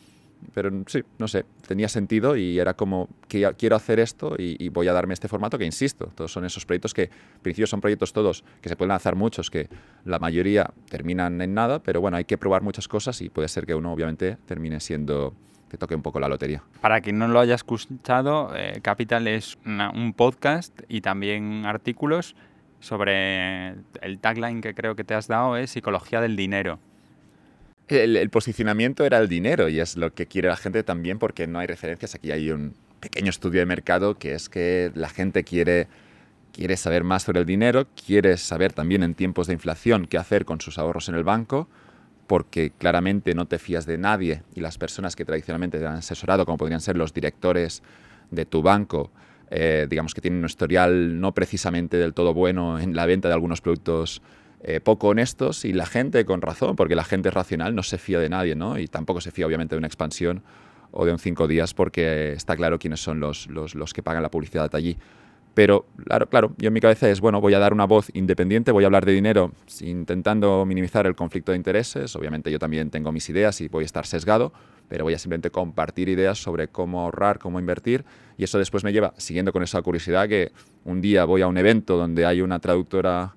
[0.54, 4.92] pero sí, no sé, tenía sentido y era como, quiero hacer esto y, voy a
[4.92, 8.44] darme este formato que, insisto, todos son esos proyectos que, en principio, son proyectos todos
[8.60, 9.68] que se pueden lanzar muchos, que
[10.04, 13.66] la mayoría terminan en nada, pero bueno, hay que probar muchas cosas y puede ser
[13.66, 15.34] que uno, obviamente, termine siendo
[15.68, 16.62] que toque un poco la lotería.
[16.80, 22.34] Para quien no lo haya escuchado, eh, Capital es un podcast y también artículos
[22.80, 26.80] sobre el tagline que creo que te has dado es psicología del dinero
[27.90, 31.58] el, posicionamiento era el dinero y es lo que quiere la gente también porque no
[31.58, 32.14] hay referencias.
[32.14, 35.88] Aquí hay un pequeño estudio de mercado que es que la gente quiere,
[36.52, 40.44] quiere saber más sobre el dinero, quiere saber también en tiempos de inflación qué hacer
[40.44, 41.68] con sus ahorros en el banco
[42.26, 46.46] porque claramente no te fías de nadie y las personas que tradicionalmente te han asesorado,
[46.46, 47.82] como podrían ser los directores
[48.30, 49.10] de tu banco,
[49.50, 53.34] eh, digamos que tienen un historial no precisamente del todo bueno en la venta de
[53.34, 54.22] algunos productos
[54.62, 58.18] eh, poco honestos y la gente con razón, porque la gente racional no se fía
[58.18, 58.78] de nadie, ¿no?
[58.78, 60.42] Y tampoco se fía obviamente de una expansión
[60.90, 64.22] o de un cinco días porque está claro quiénes son los, los, los que pagan
[64.22, 64.98] la publicidad allí.
[65.54, 68.70] Pero claro, claro, yo en mi cabeza es, bueno, voy a dar una voz independiente,
[68.70, 72.14] voy a hablar de dinero intentando minimizar el conflicto de intereses.
[72.14, 74.52] Obviamente yo también tengo mis ideas y voy a estar sesgado,
[74.88, 78.04] pero voy a simplemente compartir ideas sobre cómo ahorrar, cómo invertir.
[78.36, 80.52] Y eso después me lleva, siguiendo con esa curiosidad, que
[80.84, 83.34] un día voy a un evento donde hay una traductora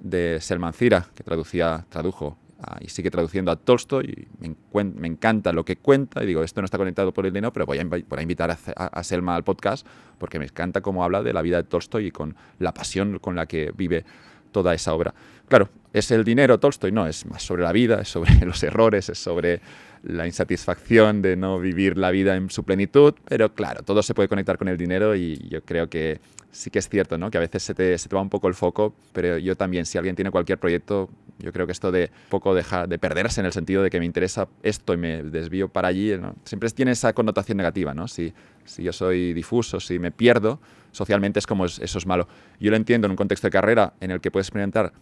[0.00, 2.36] de Selman Cira, que traducía, tradujo
[2.80, 4.26] y sigue traduciendo a Tolstoy.
[4.40, 7.66] Me, encanta lo que cuenta y digo, esto no está conectado por el dinero, pero
[7.66, 9.86] voy a, invitar a, Selma al podcast
[10.18, 13.36] porque me encanta cómo habla de la vida de Tolstoy y con la pasión con
[13.36, 14.04] la que vive
[14.50, 15.14] toda esa obra.
[15.46, 16.90] Claro, ¿es el dinero Tolstoy?
[16.90, 19.60] No, es más sobre la vida, es sobre los errores, es sobre
[20.02, 24.28] la insatisfacción de no vivir la vida en su plenitud, pero claro, todo se puede
[24.28, 27.30] conectar con el dinero y yo creo que sí que es cierto, ¿no?
[27.30, 29.86] Que a veces se te, se te va un poco el foco, pero yo también,
[29.86, 31.08] si alguien tiene cualquier proyecto,
[31.38, 34.06] yo creo que esto de poco dejar de perderse en el sentido de que me
[34.06, 36.12] interesa esto y me desvío para allí,
[36.44, 38.08] siempre tiene esa connotación negativa, ¿no?
[38.08, 38.32] Si,
[38.64, 40.60] si yo soy difuso, si me pierdo,
[40.92, 42.28] socialmente es como eso es malo.
[42.58, 44.92] Yo lo entiendo en un contexto de carrera en el que puedes experimentar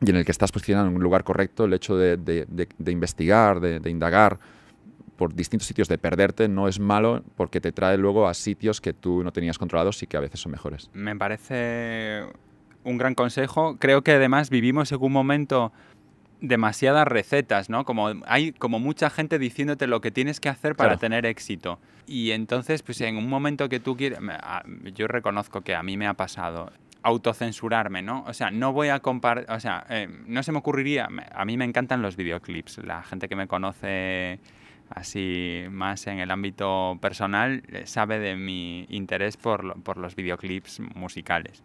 [0.00, 2.92] y en el que estás posicionado en un lugar correcto, el hecho de, de, de,
[2.92, 4.38] investigar, de, indagar
[5.18, 8.94] por distintos sitios, de perderte, no es malo porque te trae luego a sitios que
[8.94, 10.88] tú no tenías controlados y que a veces son mejores.
[10.94, 12.22] Me parece
[12.84, 13.76] un gran consejo.
[13.78, 15.72] Creo que además vivimos en un momento
[16.40, 17.84] demasiadas recetas, ¿no?
[17.84, 21.80] Como hay como mucha gente diciéndote lo que tienes que hacer para tener éxito.
[22.06, 24.20] Y entonces, pues en un momento que tú quieres,
[24.94, 26.70] yo reconozco que a mí me ha pasado
[27.02, 28.24] autocensurarme, ¿no?
[28.26, 31.56] O sea, no voy a comparar, o sea, eh, no se me ocurriría, a mí
[31.56, 34.40] me encantan los videoclips, la gente que me conoce
[34.90, 40.80] así más en el ámbito personal eh, sabe de mi interés por, por los videoclips
[40.94, 41.62] musicales.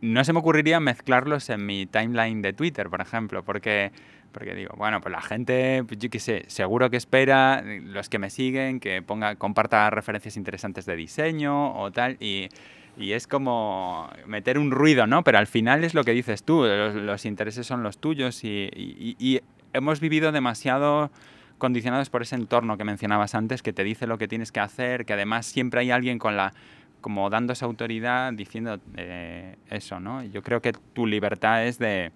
[0.00, 3.92] no se me ocurriría mezclarlos en mi timeline de Twitter, por ejemplo, porque,
[4.32, 8.18] porque digo, bueno, pues la gente, pues yo qué sé, seguro que espera, los que
[8.18, 12.48] me siguen, que ponga, comparta referencias interesantes de diseño o tal, y,
[12.96, 15.22] y es como meter un ruido, ¿no?
[15.22, 18.70] Pero al final es lo que dices tú, los, intereses son los tuyos y,
[19.18, 19.40] y
[19.72, 21.10] hemos vivido demasiado
[21.60, 25.06] condicionados por ese entorno que mencionabas antes, que te dice lo que tienes que hacer,
[25.06, 26.52] que además siempre hay alguien con la
[27.00, 30.24] como dando esa autoridad diciendo eh, eso, ¿no?
[30.24, 32.10] Yo creo que tu libertad es de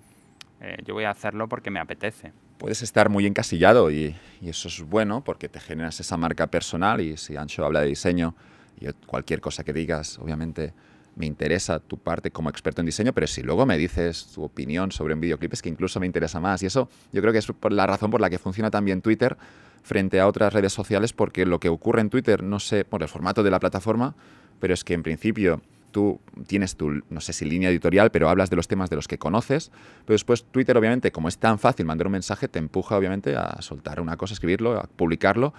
[0.60, 2.32] eh, yo voy a hacerlo porque me apetece.
[2.58, 7.00] Puedes estar muy encasillado y, y, eso es bueno porque te generas esa marca personal
[7.00, 8.34] y si Ancho habla de diseño,
[8.80, 10.72] y cualquier cosa que digas, obviamente
[11.16, 14.92] me interesa tu parte como experto en diseño, pero si luego me dices tu opinión
[14.92, 16.62] sobre un videoclip es que incluso me interesa más.
[16.62, 19.36] Y eso yo creo que es la razón por la que funciona también Twitter
[19.82, 23.08] frente a otras redes sociales, porque lo que ocurre en Twitter, no sé, por el
[23.08, 24.14] formato de la plataforma,
[24.58, 25.60] pero es que en principio
[25.92, 29.06] tú tienes tu, no sé si línea editorial, pero hablas de los temas de los
[29.06, 29.70] que conoces,
[30.04, 33.62] pero después Twitter obviamente, como es tan fácil mandar un mensaje, te empuja obviamente a
[33.62, 35.54] soltar una cosa, escribirlo, a publicarlo,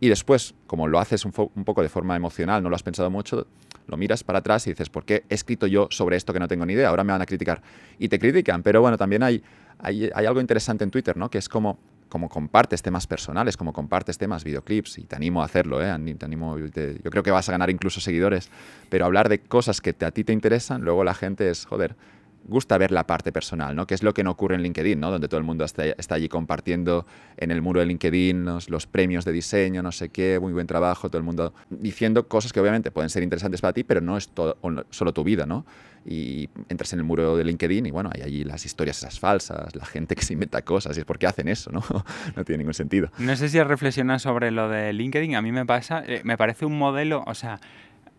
[0.00, 3.46] y después, como lo haces un, poco de forma emocional, no lo has pensado mucho,
[3.86, 6.48] lo miras para atrás y dices, ¿por qué he escrito yo sobre esto que no
[6.48, 6.88] tengo ni idea?
[6.88, 7.60] Ahora me van a criticar.
[7.98, 9.42] Y te critican, pero bueno, también hay,
[9.78, 11.30] hay, algo interesante en Twitter, ¿no?
[11.30, 15.44] Que es como como compartes temas personales, como compartes temas, videoclips, y te animo a
[15.44, 15.96] hacerlo, ¿eh?
[16.18, 16.68] te animo, yo
[17.08, 18.50] creo que vas a ganar incluso seguidores,
[18.88, 21.94] pero hablar de cosas que a ti te interesan, luego la gente es, joder,
[22.44, 23.86] gusta ver la parte personal, ¿no?
[23.86, 25.10] Que es lo que no ocurre en LinkedIn, ¿no?
[25.10, 29.32] Donde todo el mundo está, allí compartiendo en el muro de LinkedIn los, premios de
[29.32, 33.10] diseño, no sé qué, muy buen trabajo, todo el mundo diciendo cosas que obviamente pueden
[33.10, 34.56] ser interesantes para ti, pero no es todo,
[34.90, 35.64] solo tu vida, ¿no?
[36.04, 39.76] Y entras en el muro de LinkedIn y bueno, hay allí las historias esas falsas,
[39.76, 41.82] la gente que se inventa cosas, y es porque hacen eso, ¿no?
[42.36, 43.10] no tiene ningún sentido.
[43.18, 46.64] No sé si reflexionas sobre lo de LinkedIn, a mí me pasa, eh, me parece
[46.64, 47.60] un modelo, o sea,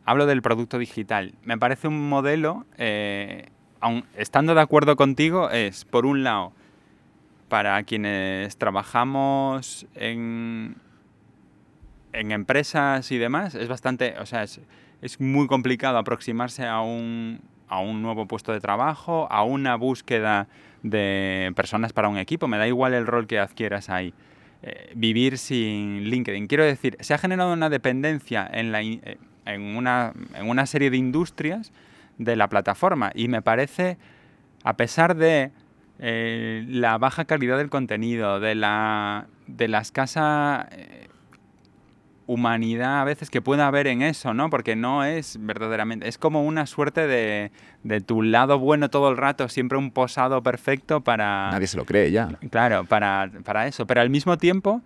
[0.06, 2.66] hablo del producto digital, me parece un modelo...
[2.78, 3.50] Eh,
[3.82, 6.54] aun estando de acuerdo contigo, es, por un lado,
[7.50, 10.76] para quienes trabajamos en,
[12.14, 14.62] en empresas y demás, es bastante, o sea, es,
[15.02, 20.48] es muy complicado aproximarse a un, a un nuevo puesto de trabajo, a una búsqueda
[20.84, 24.14] de personas para un equipo, me da igual el rol que adquieras ahí.
[24.64, 26.46] Eh, vivir sin LinkedIn.
[26.46, 30.92] Quiero decir, se ha generado una dependencia en, la, eh, en, una, en una serie
[30.92, 31.72] de industrias
[32.24, 33.12] de la plataforma.
[33.16, 33.98] Y me parece,
[34.64, 35.52] a pesar de
[36.00, 41.08] eh, la baja calidad del contenido, de la, de la escasa eh,
[42.28, 44.50] humanidad a veces que pueda haber en eso, ¿no?
[44.50, 47.52] Porque no es verdaderamente, es como una suerte de,
[47.84, 51.50] de tu lado bueno todo el rato, siempre un posado perfecto para...
[51.52, 52.28] Nadie se lo cree ya.
[52.50, 54.82] Claro, para, para eso, pero al mismo tiempo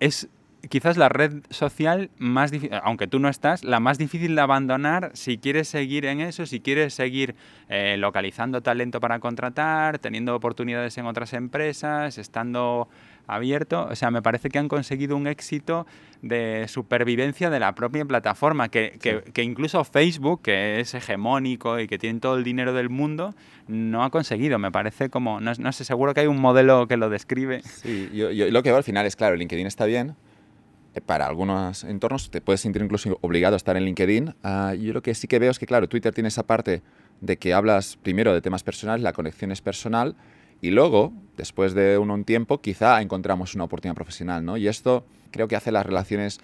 [0.00, 0.28] es
[0.68, 5.10] quizás la red social más difícil, aunque tú no estás, la más difícil de abandonar
[5.14, 7.34] si quieres seguir en eso, si quieres seguir
[7.68, 12.88] eh, localizando talento para contratar, teniendo oportunidades en otras empresas, estando
[13.28, 13.86] abierto.
[13.88, 15.86] O sea, me parece que han conseguido un éxito
[16.22, 18.98] de supervivencia de la propia plataforma, que,
[19.32, 23.34] que, incluso Facebook, que es hegemónico y que tiene todo el dinero del mundo,
[23.68, 24.58] no ha conseguido.
[24.58, 27.62] Me parece como, no, sé, seguro que hay un modelo que lo describe.
[27.62, 30.16] Sí, yo, lo que veo al final es, claro, LinkedIn está bien,
[31.06, 34.34] para algunos entornos te puedes sentir incluso obligado a estar en LinkedIn.
[34.42, 36.82] Uh, yo lo que sí que veo es que, claro, Twitter tiene esa parte
[37.20, 40.16] de que hablas primero de temas personales, la conexión es personal,
[40.60, 44.56] y luego, después de un, un tiempo, quizá encontramos una oportunidad profesional, ¿no?
[44.56, 46.40] Y esto creo que hace las relaciones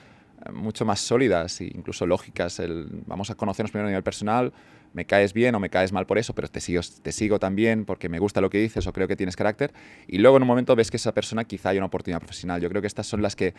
[0.46, 2.60] eh, mucho más sólidas e incluso lógicas.
[2.60, 4.52] El, vamos a conocernos primero a nivel personal,
[4.92, 7.84] me caes bien o me caes mal por eso, pero te sigo, te sigo también
[7.84, 9.72] porque me gusta lo que dices o creo que tienes carácter.
[10.06, 12.60] Y luego en un momento ves que esa persona quizá hay una oportunidad profesional.
[12.60, 13.54] Yo creo que estas son las que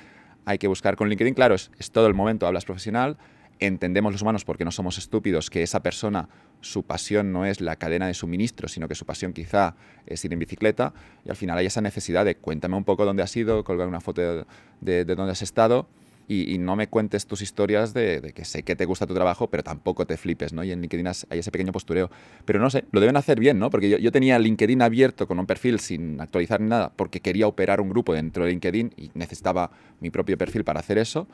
[0.45, 1.34] hay que buscar con LinkedIn.
[1.34, 3.17] Claro, es, todo el momento, hablas profesional,
[3.60, 6.29] entendemos los humanos porque no somos estúpidos que esa persona,
[6.62, 10.34] su pasión no es la cadena de suministro, sino que su pasión quizá es ir
[10.34, 10.93] en bicicleta
[11.25, 14.01] y al final hay esa necesidad de cuéntame un poco dónde has ido, colgar una
[14.01, 14.45] foto de,
[14.81, 15.88] de, de dónde has estado
[16.28, 19.64] y, no me cuentes tus historias de, que sé que te gusta tu trabajo, pero
[19.64, 20.64] tampoco te flipes, ¿no?
[20.64, 22.10] Y en LinkedIn hay ese pequeño postureo.
[22.46, 23.70] Pero no sé, lo deben hacer bien, ¿no?
[23.70, 27.48] Porque yo, yo tenía LinkedIn abierto con un perfil sin actualizar ni nada, porque quería
[27.48, 31.28] operar un grupo dentro de LinkedIn y necesitaba mi propio perfil para hacer eso.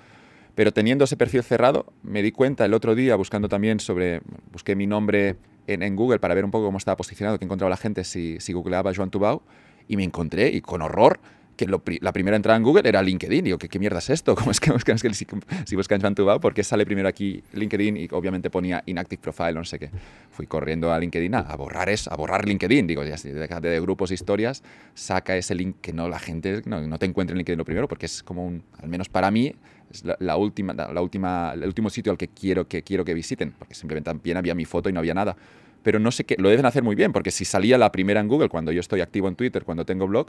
[0.55, 4.21] Pero teniendo ese perfil cerrado, me di cuenta el otro día, buscando también sobre,
[4.51, 5.37] busqué mi nombre
[5.67, 8.51] en, Google para ver un poco cómo estaba posicionado, qué encontraba la gente si, si
[8.51, 9.41] googleaba Joan Tubau,
[9.87, 11.19] y me encontré, y con horror,
[11.65, 13.43] que la primera entrada en Google era LinkedIn.
[13.43, 14.35] Digo, ¿qué, qué mierda es esto?
[14.41, 15.27] ¿Cómo es que, buscan, es que si,
[15.65, 19.63] si buscan Chantubao, ¿por qué sale primero aquí LinkedIn y obviamente ponía inactive profile no
[19.63, 19.89] sé qué?
[20.31, 22.87] Fui corriendo a LinkedIn a, borrar eso, a borrar LinkedIn.
[22.87, 24.63] Digo, ya de, de grupos, historias,
[24.95, 27.87] saca ese link que no la gente no, no, te encuentre en LinkedIn lo primero,
[27.87, 29.53] porque es como un, al menos para mí,
[29.91, 33.51] es la, última, la, última, el último sitio al que quiero que quiero que visiten,
[33.51, 35.35] porque simplemente también había mi foto y no había nada
[35.83, 38.27] pero no sé qué, lo deben hacer muy bien, porque si salía la primera en
[38.27, 40.27] Google cuando yo estoy activo en Twitter, cuando tengo blog,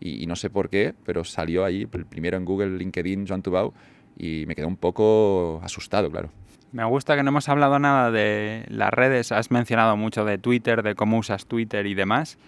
[0.00, 3.74] y, no sé por qué, pero salió ahí el primero en Google, LinkedIn, Joan Tubau,
[4.16, 6.30] y me quedé un poco asustado, claro.
[6.72, 10.82] Me gusta que no hemos hablado nada de las redes, has mencionado mucho de Twitter,
[10.82, 12.38] de cómo usas Twitter y demás.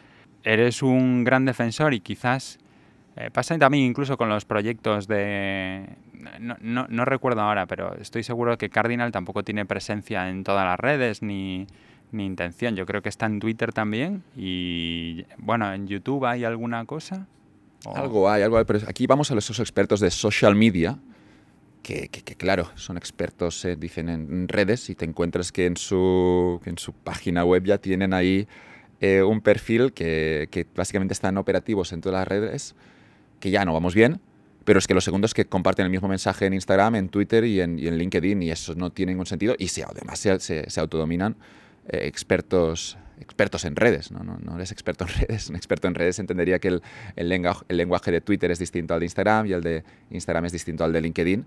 [0.45, 2.59] Eres un gran defensor y quizás
[3.17, 5.87] eh, pasa también incluso con los proyectos de...
[6.41, 10.65] No, no, no, recuerdo ahora, pero estoy seguro que Cardinal tampoco tiene presencia en todas
[10.65, 11.67] las redes ni,
[12.13, 12.77] ni intención.
[12.77, 17.27] Yo creo que está en Twitter también y bueno, en YouTube hay alguna cosa.
[17.95, 20.99] Algo hay, algo hay, pero aquí vamos a esos expertos de social media
[21.83, 22.09] que,
[22.39, 26.93] claro, son expertos, eh, dicen, en redes y te encuentras que en su, en su
[26.93, 28.47] página web ya tienen ahí
[29.01, 32.75] eh, un perfil que, que, básicamente están operativos en todas las redes,
[33.41, 34.21] que ya no vamos bien,
[34.65, 37.61] pero es que los segundos que comparten el mismo mensaje en Instagram, en Twitter y
[37.61, 41.37] en, LinkedIn y eso no tiene ningún sentido y se, además se, se, autodominan
[41.89, 44.23] eh, expertos expertos en redes, ¿no?
[44.23, 45.49] No, eres experto en redes.
[45.49, 46.83] Un experto en redes entendería que el,
[47.17, 50.45] el, lenguaje, el lenguaje de Twitter es distinto al de Instagram y el de Instagram
[50.45, 51.47] es distinto al de LinkedIn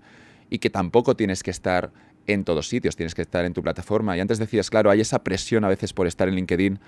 [0.50, 1.92] y que tampoco tienes que estar
[2.26, 4.16] en todos sitios, tienes que estar en tu plataforma.
[4.16, 6.80] Y antes decías, claro, hay esa presión a veces por estar en LinkedIn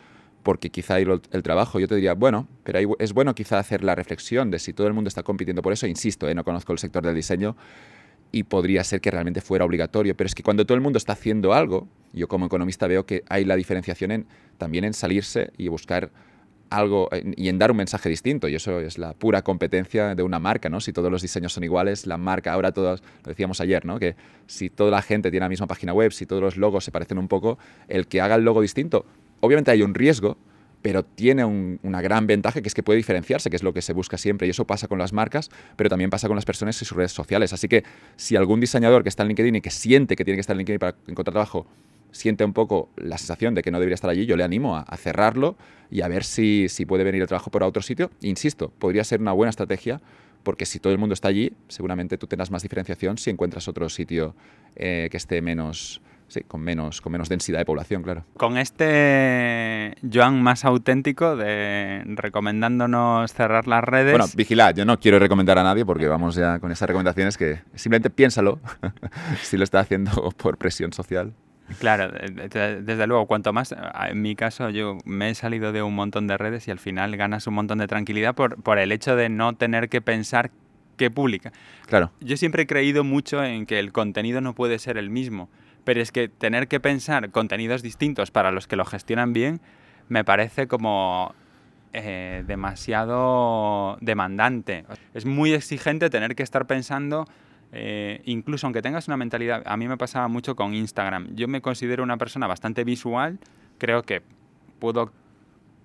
[0.43, 1.79] porque quizá hay el trabajo.
[1.81, 4.95] Yo te diría, bueno, pero es bueno quizá hacer la reflexión de si todo el
[4.95, 5.87] mundo está compitiendo por eso.
[5.87, 6.35] Insisto, ¿eh?
[6.35, 7.57] no conozco el sector del diseño
[8.31, 11.13] y podría ser que realmente fuera obligatorio, pero es que cuando todo el mundo está
[11.15, 14.27] haciendo algo, yo como economista veo que hay la diferenciación en,
[14.59, 16.11] también en salirse y buscar
[16.71, 18.49] algo y en dar un mensaje distinto.
[18.49, 20.81] Y eso es la pura competencia de una marca, ¿no?
[20.81, 23.99] Si todos los diseños son iguales, la marca, ahora todos, lo decíamos ayer, ¿no?
[23.99, 24.17] Que
[24.47, 27.19] si toda la gente tiene la misma página web, si todos los logos se parecen
[27.19, 27.59] un poco,
[27.89, 29.07] el que haga el logo distinto,
[29.41, 30.37] obviamente hay un riesgo,
[30.89, 33.93] pero tiene una gran ventaja que es que puede diferenciarse, que es lo que se
[33.93, 34.47] busca siempre.
[34.47, 37.13] Y eso pasa con las marcas, pero también pasa con las personas y sus redes
[37.13, 37.53] sociales.
[37.53, 37.85] Así que
[38.17, 40.61] si algún diseñador que está en LinkedIn y que siente que tiene que estar en
[40.61, 41.67] LinkedIn para encontrar trabajo,
[42.11, 44.97] siente un poco la sensación de que no debería estar allí, yo le animo a,
[44.97, 45.59] cerrarlo
[45.91, 48.11] y a ver si, si puede venir el trabajo por otro sitio.
[48.23, 50.01] Insisto, podría ser una buena estrategia
[50.43, 53.91] porque si todo el mundo está allí, seguramente tú tendrás más diferenciación si encuentras otro
[53.91, 54.35] sitio
[54.75, 58.25] eh, que esté menos, sí, con menos, con menos densidad de población, claro.
[58.37, 64.13] Con este Joan más auténtico de recomendándonos cerrar las redes.
[64.13, 67.61] Bueno, vigilad, yo no quiero recomendar a nadie porque vamos ya con esas recomendaciones que
[67.75, 68.61] simplemente piénsalo
[69.43, 71.33] si lo está haciendo por presión social.
[71.81, 73.75] Claro, desde luego, cuanto más,
[74.09, 77.15] en mi caso yo me he salido de un montón de redes y al final
[77.17, 80.51] ganas un montón de tranquilidad por, por el hecho de no tener que pensar
[80.97, 81.53] qué publica.
[81.87, 82.11] Claro.
[82.21, 85.51] Yo siempre he creído mucho en que el contenido no puede ser el mismo,
[85.89, 89.63] pero es que tener que pensar contenidos distintos para los que lo gestionan bien
[90.11, 91.35] me parece como
[91.95, 94.85] eh, demasiado demandante.
[95.15, 97.25] Es muy exigente tener que estar pensando
[97.73, 101.35] eh, incluso aunque tengas una mentalidad, a mí me pasaba mucho con Instagram.
[101.35, 103.39] Yo me considero una persona bastante visual,
[103.79, 104.21] creo que
[104.81, 105.11] puedo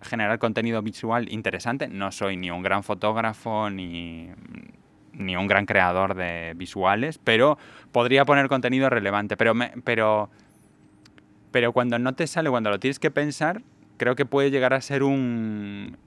[0.02, 1.88] generar contenido visual interesante.
[1.88, 4.28] No soy ni un gran fotógrafo ni,
[5.14, 7.58] ni un gran creador de visuales, pero
[7.92, 9.38] podría poner contenido relevante.
[9.38, 9.54] Pero,
[9.84, 10.30] pero,
[11.52, 13.62] pero cuando no te sale, cuando lo tienes que pensar,
[13.98, 15.98] creo que puede llegar a ser un,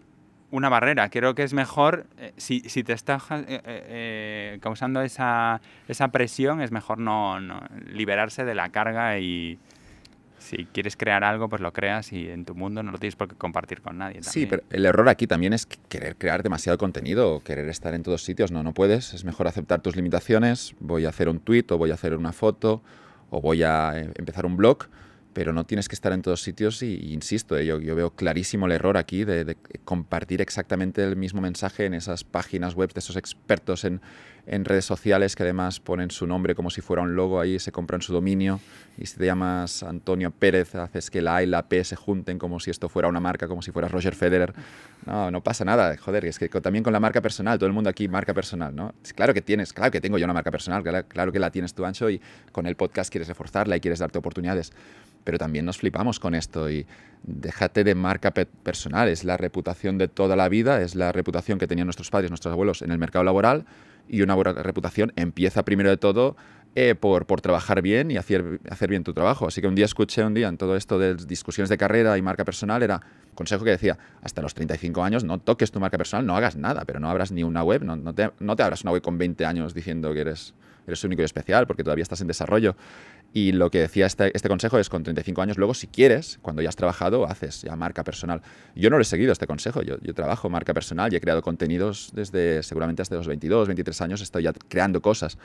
[0.50, 1.09] una barrera.
[1.11, 6.61] Creo que es mejor, eh, si, si, te está eh, eh, causando esa, esa, presión,
[6.61, 7.38] es mejor no,
[7.86, 9.59] liberarse de la carga y
[10.47, 13.28] si quieres crear algo, pues lo creas y en tu mundo no lo tienes por
[13.28, 14.22] qué compartir con nadie.
[14.22, 18.03] Sí, pero el error aquí también es querer crear demasiado contenido o querer estar en
[18.03, 18.53] todos sitios.
[18.53, 19.12] No, no puedes.
[19.12, 20.74] Es mejor aceptar tus limitaciones.
[20.78, 22.82] Voy a hacer un tweet o voy a hacer una foto
[23.30, 24.86] o voy a empezar un blog
[25.36, 28.64] pero no tienes que estar en todos sitios y, insisto, eh, yo, yo, veo clarísimo
[28.64, 33.16] el error aquí de, compartir exactamente el mismo mensaje en esas páginas web de esos
[33.16, 34.01] expertos en,
[34.47, 37.72] en, redes sociales que además ponen su nombre como si fuera un logo ahí, se
[37.72, 38.61] compran su dominio
[38.97, 42.38] y si te llamas Antonio Pérez, haces que la A y la P se junten
[42.38, 44.55] como si esto fuera una marca, como si fuera Roger Federer.
[45.05, 47.90] No, no pasa nada, joder, es que también con la marca personal, todo el mundo
[47.90, 48.94] aquí marca personal, ¿no?
[49.14, 51.84] Claro que tienes, claro que tengo yo una marca personal, claro que la tienes tú,
[51.84, 52.20] Ancho, y
[52.53, 54.72] con el podcast quieres reforzarla y quieres darte oportunidades
[55.26, 56.86] pero también nos flipamos con esto y
[57.24, 61.66] déjate de marca personal, es la reputación de toda la vida, es la reputación que
[61.66, 63.66] tenían nuestros padres, nuestros abuelos en el mercado laboral
[64.09, 66.36] y una buena reputación empieza primero de todo
[66.74, 69.46] eh, por, por, trabajar bien y hacer, hacer bien tu trabajo.
[69.46, 72.22] Así que un día escuché un día en todo esto de discusiones de carrera y
[72.22, 73.00] marca personal, era
[73.34, 76.84] consejo que decía, hasta los 35 años no toques tu marca personal, no hagas nada,
[76.84, 79.16] pero no abras ni una web, no, no, te, no te abras una web con
[79.16, 80.54] 20 años diciendo que eres,
[80.87, 82.76] eres único y especial porque todavía estás en desarrollo.
[83.32, 86.62] Y lo que decía este, este, consejo es con 35 años, luego si quieres, cuando
[86.62, 88.41] ya has trabajado, haces ya marca personal.
[88.74, 92.11] Yo no lo he seguido este consejo, yo, trabajo marca personal y he creado contenidos
[92.14, 95.37] desde seguramente hasta los 22, 23 años, estoy ya creando cosas.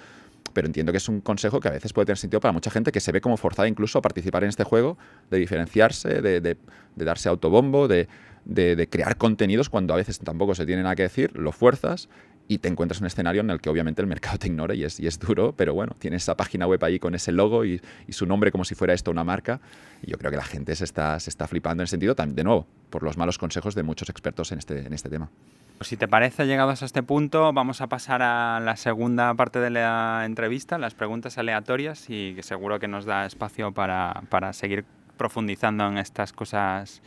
[0.54, 2.92] pero entiendo que es un consejo que a veces puede tener sentido para mucha gente
[2.92, 4.98] que se ve como forzada incluso a participar en este juego,
[5.30, 6.58] de diferenciarse, de, de,
[6.96, 8.08] de darse autobombo, de,
[8.46, 12.10] de, crear contenidos cuando a veces tampoco se tiene nada que decir, lo fuerzas
[12.52, 14.84] y te encuentras en un escenario en el que obviamente el mercado te ignora y
[14.84, 17.82] es, y es duro, pero bueno, tienes esa página web ahí con ese logo y,
[18.08, 19.62] y, su nombre como si fuera esto una marca.
[20.04, 22.44] Y yo creo que la gente se está, se está flipando en ese sentido, de
[22.44, 25.30] nuevo, por los malos consejos de muchos expertos en este, en este tema.
[25.78, 29.62] Pues si te parece, llegados a este punto, vamos a pasar a la segunda parte
[29.62, 34.52] de la entrevista, las preguntas aleatorias, y que seguro que nos da espacio para, para
[34.52, 34.84] seguir
[35.16, 37.02] profundizando en estas cosas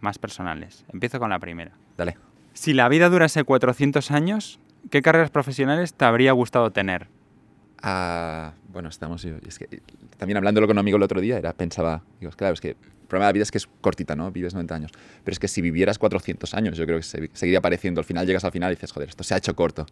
[0.00, 0.84] más personales.
[0.92, 1.72] Empiezo con la primera.
[1.96, 2.16] Dale.
[2.52, 4.60] Si la vida durase 400 años,
[4.90, 7.08] ¿qué carreras profesionales te habría gustado tener?
[7.82, 9.24] Uh, bueno, estamos.
[9.24, 9.82] Es que,
[10.16, 13.08] también hablándolo con un amigo el otro día, era, pensaba, digo, claro, es que el
[13.08, 14.32] problema de la vida es que es cortita, ¿no?
[14.32, 14.90] Vives 90 años.
[15.22, 18.00] Pero es que si vivieras 400 años, yo creo que se, seguiría apareciendo.
[18.00, 19.84] Al final llegas al final y dices, joder, esto se ha hecho corto.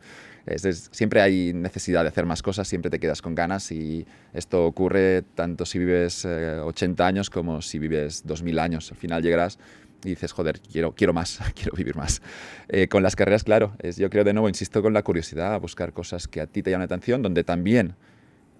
[0.47, 4.07] Es, es, siempre hay necesidad de hacer más cosas, siempre te quedas con ganas y
[4.32, 8.90] esto ocurre tanto si vives eh, 80 años como si vives 2000 años.
[8.90, 9.59] Al final llegarás
[10.05, 12.22] y dices, joder, quiero, quiero más, quiero vivir más.
[12.68, 15.59] Eh, con las carreras, claro, es, yo creo de nuevo, insisto con la curiosidad, a
[15.59, 17.94] buscar cosas que a ti te llaman la atención, donde también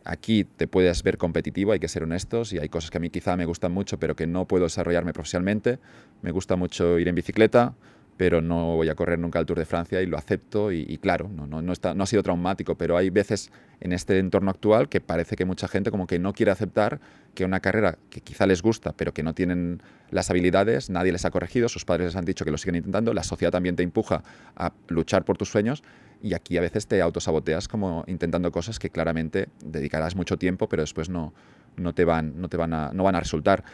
[0.05, 3.11] aquí te puedes ver competitivo, hay que ser honestos, y hay cosas que a mí
[3.11, 5.78] quizá me gustan mucho, pero que no puedo desarrollarme profesionalmente.
[6.22, 7.74] Me gusta mucho ir en bicicleta,
[8.16, 11.28] pero no voy a correr nunca el Tour de Francia y lo acepto y, claro,
[11.34, 13.50] no, no, no, está, no ha sido traumático, pero hay veces
[13.80, 17.00] en este entorno actual que parece que mucha gente como que no quiere aceptar
[17.34, 21.24] que una carrera que quizá les gusta, pero que no tienen las habilidades, nadie les
[21.24, 23.82] ha corregido, sus padres les han dicho que lo siguen intentando, la sociedad también te
[23.82, 24.22] empuja
[24.56, 25.82] a luchar por tus sueños
[26.22, 30.82] y aquí a veces te autosaboteas como intentando cosas que claramente dedicarás mucho tiempo, pero
[30.82, 31.34] después no,
[31.76, 33.64] no, te, van, no, te van a, no van a resultar.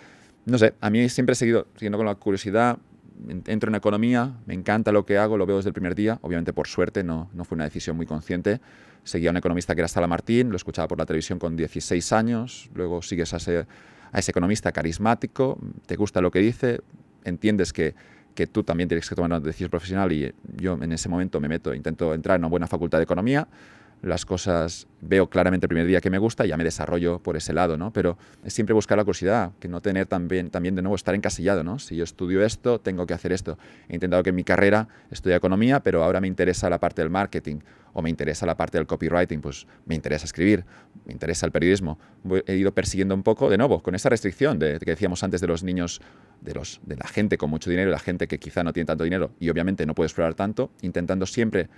[0.47, 2.79] No sé, a mí siempre he seguido siguiendo con la curiosidad,
[3.47, 6.53] entro en economía, me encanta lo que hago, lo veo desde el primer día, obviamente
[6.53, 8.61] por suerte, no, no fue una decisión muy consciente.
[9.05, 12.13] Seguía a un economista que era Sala Martín, lo escuchaba por la televisión con 16
[12.13, 13.67] años, luego sigues a ese,
[14.13, 16.81] a ese economista carismático, te gusta lo que dice,
[17.25, 17.95] entiendes que,
[18.35, 21.49] que tú también tienes que tomar una decisión profesional y yo en ese momento me
[21.49, 23.49] meto, intento entrar en una buena facultad de economía,
[24.03, 27.37] las cosas veo claramente el primer día que me gusta y ya me desarrollo por
[27.37, 27.93] ese lado, ¿no?
[27.93, 31.65] Pero es siempre buscar la curiosidad, que no tener también, también de nuevo estar encasillado,
[31.65, 31.79] ¿no?
[31.79, 33.59] Si yo estudio esto, tengo que hacer esto.
[33.89, 37.11] He intentado que en mi carrera estudie economía, pero ahora me interesa la parte del
[37.11, 37.61] marketing
[37.93, 40.65] o me interesa la parte del copywriting, pues me interesa escribir,
[41.05, 41.99] me interesa el periodismo.
[42.47, 45.47] He ido persiguiendo un poco, de nuevo, con esa restricción de, que decíamos antes de
[45.47, 46.01] los niños,
[46.41, 49.05] de, los, de la gente con mucho dinero, la gente que quizá no tiene tanto
[49.05, 51.69] dinero y obviamente no puede explorar tanto, intentando siempre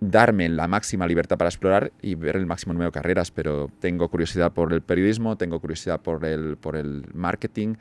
[0.00, 4.08] darme la máxima libertad para explorar y ver el máximo número de carreras, pero tengo
[4.08, 7.74] curiosidad por el periodismo, tengo curiosidad por el, por el marketing,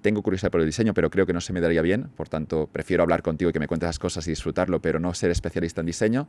[0.00, 2.68] tengo curiosidad por el diseño, pero creo que no se me daría bien, por tanto
[2.72, 5.80] prefiero hablar contigo y que me cuentes las cosas y disfrutarlo, pero no ser especialista
[5.82, 6.28] en diseño,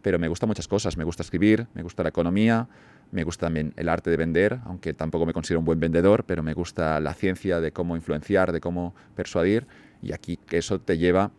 [0.00, 2.68] pero me gustan muchas cosas, me gusta escribir, me gusta la economía,
[3.12, 6.42] me gusta también el arte de vender, aunque tampoco me considero un buen vendedor, pero
[6.42, 9.66] me gusta la ciencia de cómo influenciar, de cómo persuadir,
[10.02, 11.32] y aquí eso te lleva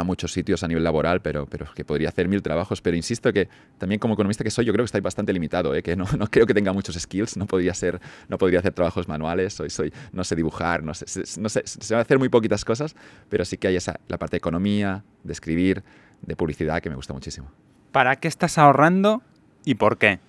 [0.00, 2.80] a muchos sitios a nivel laboral, pero, pero que podría hacer mil trabajos.
[2.80, 3.48] Pero insisto que
[3.78, 5.82] también como economista que soy, yo creo que estoy bastante limitado, ¿eh?
[5.82, 9.08] que no, no, creo que tenga muchos skills, no podría, ser, no podría hacer trabajos
[9.08, 11.04] manuales, soy, soy, no sé dibujar, no sé,
[11.40, 12.94] no sé, se van a hacer muy poquitas cosas,
[13.28, 15.82] pero sí que hay esa, la parte de economía, de escribir,
[16.22, 17.50] de publicidad, que me gusta muchísimo.
[17.92, 19.22] ¿Para qué estás ahorrando
[19.64, 20.20] y por qué?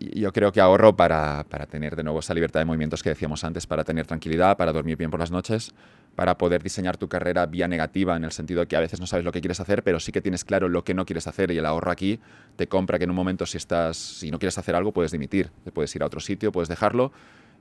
[0.00, 3.44] yo creo que ahorro para, para, tener de nuevo esa libertad de movimientos que decíamos
[3.44, 5.74] antes, para tener tranquilidad, para dormir bien por las noches,
[6.20, 9.06] para poder diseñar tu carrera vía negativa, en el sentido de que a veces no
[9.06, 11.50] sabes lo que quieres hacer, pero sí que tienes claro lo que no quieres hacer
[11.50, 12.20] y el ahorro aquí
[12.56, 15.50] te compra que en un momento si, estás, si no quieres hacer algo puedes dimitir,
[15.72, 17.10] puedes ir a otro sitio, puedes dejarlo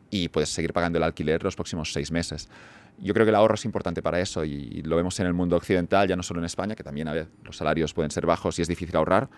[0.09, 2.49] y puedes seguir pagando el alquiler los próximos seis meses.
[2.97, 5.55] Yo creo que el ahorro es importante para eso y lo vemos en el mundo
[5.55, 8.59] occidental, ya no solo en España, que también a ver, los salarios pueden ser bajos
[8.59, 9.29] y es difícil ahorrar,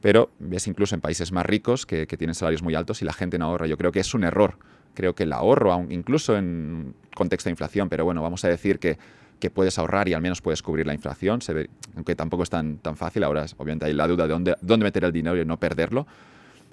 [0.00, 3.38] pero ves incluso en países más ricos que, tienen salarios muy altos y la gente
[3.38, 3.66] no ahorra.
[3.66, 4.56] Yo creo que es un error.
[4.94, 8.98] Creo que el ahorro, incluso en contexto de inflación, pero bueno, vamos a decir que,
[9.38, 12.50] que puedes ahorrar y al menos puedes cubrir la inflación, se ve, aunque tampoco es
[12.50, 13.24] tan, tan fácil.
[13.24, 16.06] Ahora, obviamente, hay la duda de dónde, dónde meter el dinero y no perderlo,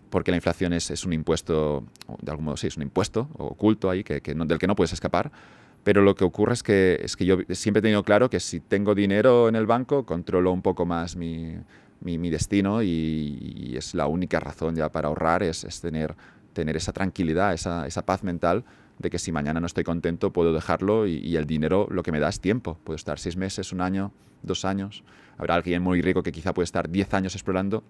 [0.10, 1.84] porque la inflación es, es un impuesto,
[2.22, 4.76] de algún modo sí, es un impuesto oculto ahí que, que no, del que no
[4.76, 5.32] puedes escapar.
[5.84, 8.60] Pero lo que ocurre es que, es que yo siempre he tenido claro que si
[8.60, 11.56] tengo dinero en el banco, controlo un poco más mi,
[12.02, 16.16] mi, mi destino y, y, es la única razón ya para ahorrar, es, es tener,
[16.54, 18.66] tener esa tranquilidad, esa, esa, paz mental
[18.98, 22.20] de que si mañana no estoy contento puedo dejarlo y, el dinero lo que me
[22.20, 22.78] da es tiempo.
[22.84, 24.12] Puedo estar seis meses, un año,
[24.44, 25.04] dos años.
[25.38, 27.84] Habrá alguien muy rico que quizá puede estar diez años explorando.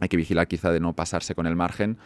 [0.00, 1.96] Hay que vigilar quizá de no pasarse con el margen,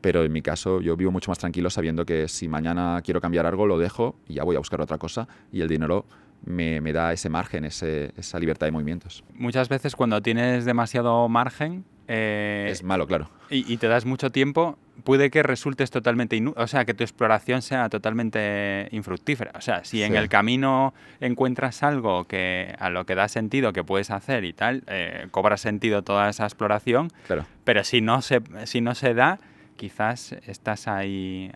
[0.00, 3.46] pero en mi caso yo vivo mucho más tranquilo sabiendo que si mañana quiero cambiar
[3.46, 6.04] algo lo dejo y ya voy a buscar otra cosa y el dinero
[6.44, 9.24] me, me da ese margen, ese, esa libertad de movimientos.
[9.34, 13.30] Muchas veces cuando tienes demasiado margen eh, es malo, claro.
[13.50, 17.04] y, y te das mucho tiempo, puede que resultes totalmente, inu- o sea, que tu
[17.04, 19.52] exploración sea totalmente infructífera.
[19.54, 23.84] O sea, si en el camino encuentras algo que a lo que da sentido que
[23.84, 27.46] puedes hacer y tal, eh, cobra sentido toda esa exploración, Claro.
[27.64, 29.38] pero si no se, si no se da,
[29.76, 31.50] quizás estás ahí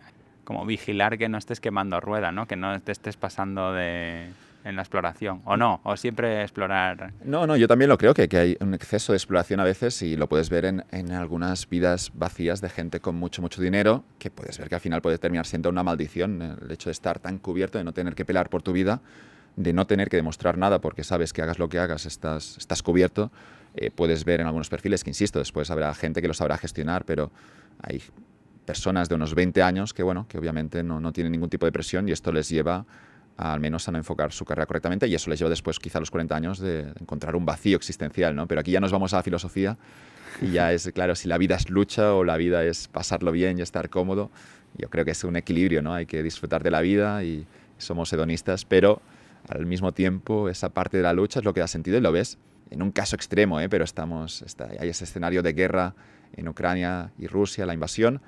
[0.45, 2.47] como vigilar que no estés quemando rueda, ¿no?
[2.47, 4.27] Que no te estés pasando de
[4.65, 7.13] en la exploración, o no, o siempre explorar.
[7.23, 10.01] No, no, yo también lo creo, que, que hay un exceso de exploración a veces
[10.01, 14.03] y lo puedes ver en, en algunas vidas vacías de gente con mucho, mucho dinero,
[14.17, 17.19] que puedes ver que al final puede terminar siendo una maldición el hecho de estar
[17.19, 19.01] tan cubierto, de no tener que pelear por tu vida,
[19.55, 22.81] de no tener que demostrar nada porque sabes que hagas lo que hagas, estás, estás
[22.81, 23.31] cubierto.
[23.75, 27.05] Eh, puedes ver en algunos perfiles que, insisto, después habrá gente que lo sabrá gestionar,
[27.05, 27.31] pero
[27.83, 28.01] hay
[28.65, 31.71] personas de unos 20 años que, bueno, que obviamente no, no tienen ningún tipo de
[31.71, 32.85] presión y esto les lleva
[33.37, 36.01] al menos a no enfocar su carrera correctamente y eso les lleva después quizá a
[36.01, 38.47] los 40 años de encontrar un vacío existencial, ¿no?
[38.47, 39.77] Pero aquí ya nos vamos a la filosofía
[40.41, 43.59] y ya es, claro, si la vida es lucha o la vida es pasarlo bien
[43.59, 44.31] y estar cómodo,
[44.77, 45.93] yo creo que es un equilibrio, ¿no?
[45.93, 47.45] Hay que disfrutar de la vida y
[47.77, 49.01] somos hedonistas, pero
[49.49, 52.11] al mismo tiempo esa parte de la lucha es lo que da sentido y lo
[52.11, 52.37] ves
[52.71, 53.69] en un caso extremo, ¿eh?
[53.69, 55.93] pero estamos, está, hay ese escenario de guerra
[56.35, 58.21] en Ucrania y Rusia, la invasión,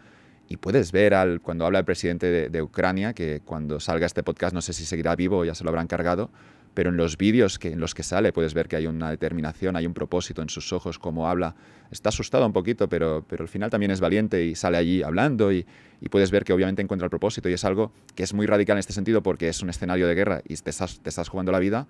[0.49, 4.53] y puedes ver al, cuando habla el presidente de, Ucrania, que cuando salga este podcast
[4.53, 6.29] no sé si seguirá vivo o ya se lo habrán cargado,
[6.73, 9.75] pero en los vídeos que, en los que sale puedes ver que hay una determinación,
[9.75, 11.55] hay un propósito en sus ojos, cómo habla.
[11.91, 15.51] Está asustado un poquito, pero, pero al final también es valiente y sale allí hablando
[15.51, 15.65] y,
[16.01, 18.75] y, puedes ver que obviamente encuentra el propósito y es algo que es muy radical
[18.75, 21.51] en este sentido porque es un escenario de guerra y te estás, te estás jugando
[21.51, 21.87] la vida,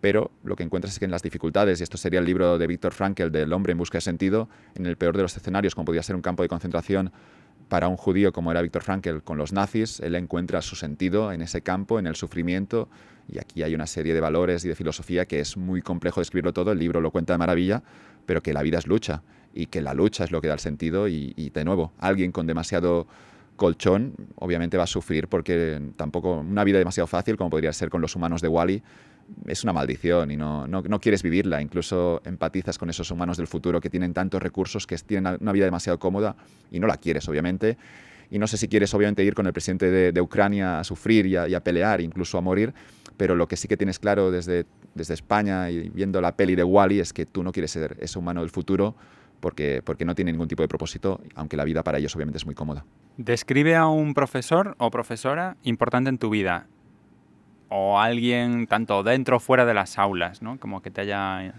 [0.00, 2.66] pero lo que encuentras es que en las dificultades, y esto sería el libro de
[2.66, 5.84] Víctor Frankl del hombre en busca de sentido, en el peor de los escenarios, como
[5.84, 7.12] podría ser un campo de concentración,
[7.70, 11.40] para un judío como era Víctor Frankl con los nazis, él encuentra su sentido en
[11.40, 12.88] ese campo, en el sufrimiento,
[13.28, 16.52] y aquí hay una serie de valores y de filosofía que es muy complejo describirlo
[16.52, 17.82] todo, el libro lo cuenta de maravilla,
[18.26, 19.22] pero que la vida es lucha,
[19.54, 22.32] y que la lucha es lo que da el sentido, y, y de nuevo, alguien
[22.32, 23.06] con demasiado
[23.54, 28.00] colchón obviamente va a sufrir porque tampoco una vida demasiado fácil como podría ser con
[28.00, 28.82] los humanos de Wally
[29.46, 31.60] es una maldición y no, no, quieres vivirla.
[31.60, 35.64] Incluso empatizas con esos humanos del futuro que tienen tantos recursos, que tienen una vida
[35.64, 36.36] demasiado cómoda
[36.70, 37.76] y no la quieres, obviamente.
[38.30, 41.36] Y no sé si quieres, obviamente, ir con el presidente de, Ucrania a sufrir y
[41.36, 42.72] a, y a, pelear, incluso a morir,
[43.16, 46.62] pero lo que sí que tienes claro desde, desde España y viendo la peli de
[46.62, 48.94] Wally es que tú no quieres ser ese humano del futuro
[49.40, 52.46] porque, porque no tiene ningún tipo de propósito, aunque la vida para ellos obviamente es
[52.46, 52.84] muy cómoda.
[53.16, 56.68] Describe a un profesor o profesora importante en tu vida
[57.70, 60.58] o alguien tanto dentro o fuera de las aulas, ¿no?
[60.58, 61.54] Como que te haya...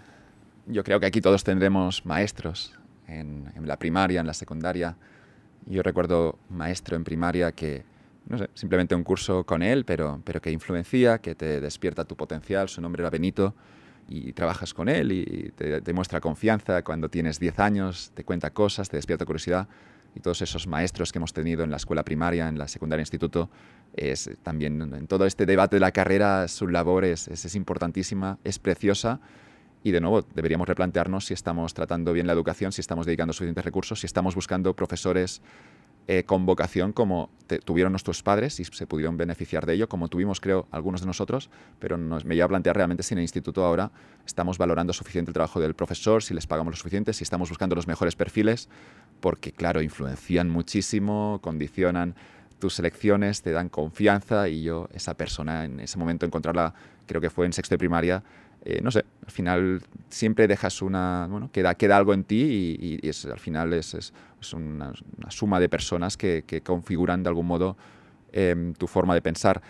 [0.68, 4.96] Yo creo que aquí todos tendremos maestros en, en la primaria, en la secundaria.
[5.66, 7.84] Yo recuerdo maestro en primaria que,
[8.28, 12.16] no sé, simplemente un curso con él, pero, pero que influencia, que te despierta tu
[12.16, 12.68] potencial.
[12.68, 13.56] Su nombre era Benito
[14.10, 18.52] y trabajas con él y te, te muestra confianza cuando tienes 10 años, te cuenta
[18.52, 19.70] cosas, te despierta curiosidad
[20.16, 23.50] y todos esos maestros que hemos tenido en la escuela primaria, en la secundaria instituto,
[23.94, 28.38] es también en todo este debate de la carrera, su labor es, es, es, importantísima,
[28.44, 29.20] es preciosa.
[29.84, 33.66] Y de nuevo deberíamos replantearnos si estamos tratando bien la educación, si estamos dedicando suficientes
[33.66, 35.42] recursos, si estamos buscando profesores
[36.08, 37.30] eh, con vocación como
[37.64, 41.52] tuvieron nuestros padres y se pudieron beneficiar de ello, como tuvimos creo algunos de nosotros,
[41.78, 43.92] pero nos, me lleva a plantear realmente si en el instituto ahora
[44.26, 47.76] estamos valorando suficiente el trabajo del profesor, si les pagamos lo suficiente, si estamos buscando
[47.76, 48.68] los mejores perfiles,
[49.20, 52.16] porque claro, influencian muchísimo, condicionan
[52.62, 56.74] tus elecciones, te dan confianza y yo, esa persona, en ese momento encontrarla,
[57.06, 58.24] creo que fue en sexto de primaria,
[58.64, 63.00] eh, no sé, al final siempre dejas una, bueno, queda, queda algo en ti y,
[63.04, 67.24] y es, al final es, es, es una, una, suma de personas que, que configuran
[67.24, 67.76] de algún modo
[68.32, 69.62] eh, tu forma de pensar.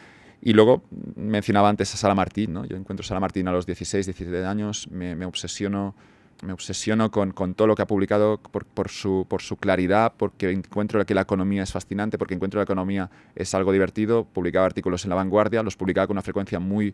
[0.41, 0.83] Y luego
[1.15, 2.65] mencionaba antes a Sara Martín, ¿no?
[2.65, 5.95] yo encuentro a Sara Martín a los 16, 17 años, me, me obsesiono
[6.41, 10.13] me obsesiono con, con, todo lo que ha publicado por, por, su, por su claridad,
[10.17, 14.25] porque encuentro que la economía es fascinante, porque encuentro que la economía es algo divertido.
[14.25, 16.93] Publicaba artículos en La Vanguardia, los publicaba con una frecuencia muy,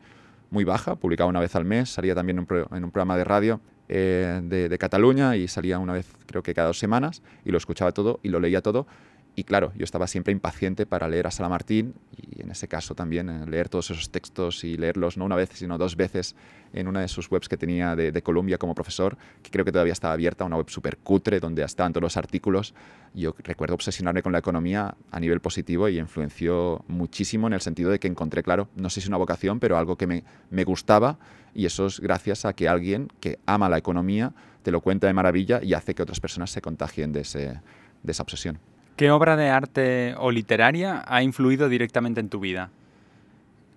[0.49, 4.41] muy baja, publicaba una vez al mes, salía también en un, programa de radio eh,
[4.43, 8.19] de, Cataluña y salía una vez, creo que cada dos semanas, y lo escuchaba todo
[8.23, 8.87] y lo leía todo.
[9.39, 12.95] Y claro, yo estaba siempre impaciente para leer a Sala Martín y en ese caso
[12.95, 16.35] también eh, leer todos esos textos y leerlos no una vez, sino dos veces
[16.73, 19.71] en una de sus webs que tenía de, de Colombia como profesor, que creo que
[19.71, 22.73] todavía estaba abierta, una web súper cutre donde estaban todos los artículos.
[23.13, 27.91] Yo recuerdo obsesionarme con la economía a nivel positivo y influenció muchísimo en el sentido
[27.91, 31.19] de que encontré, claro, no sé si una vocación, pero algo que me, me gustaba
[31.53, 34.33] y eso es gracias a que alguien que ama la economía
[34.63, 37.61] te lo cuenta de maravilla y hace que otras personas se contagien de, ese,
[38.01, 38.57] de esa obsesión.
[38.97, 42.71] ¿Qué obra de arte o literaria ha influido directamente en tu vida?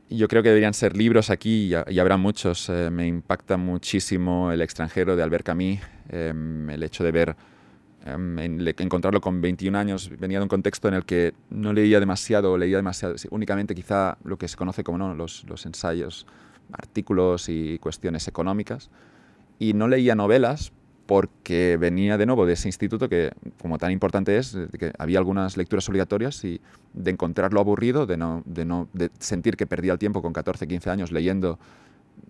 [0.09, 2.71] Yo creo que deberían ser libros aquí y, habrá muchos.
[2.71, 6.33] Eh, me impacta muchísimo El extranjero de Albert Camus, eh,
[6.71, 7.37] el hecho de ver
[8.07, 8.39] em,
[8.79, 12.79] encontrarlo con 21 años venía de un contexto en el que no leía demasiado, leía
[12.79, 15.15] demasiado, únicamente quizá lo que se conoce como ¿no?
[15.15, 16.27] los ensayos,
[16.73, 18.89] artículos y cuestiones económicas.
[19.59, 20.73] Y no leía novelas
[21.11, 25.57] porque venía de nuevo de ese instituto que, como tan importante es, que había algunas
[25.57, 26.61] lecturas obligatorias y
[26.93, 30.69] de encontrarlo aburrido, de, no, de, no, de sentir que perdía el tiempo con 14,
[30.69, 31.59] 15 años leyendo,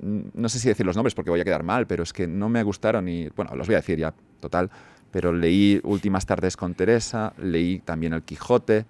[0.01, 2.49] no sé si decir los nombres porque voy a quedar mal, pero es que no
[2.49, 4.70] me gustaron y, bueno, los voy a decir ya, total,
[5.11, 8.87] pero leí Últimas tardes con Teresa, leí también El Quijote,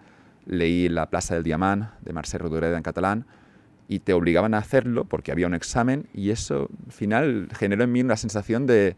[0.46, 3.26] leí La Plaza del Diamant de Marcel Rodoreda en catalán,
[3.88, 7.90] y te obligaban a hacerlo porque había un examen y eso al final generó en
[7.90, 8.94] mí una sensación de,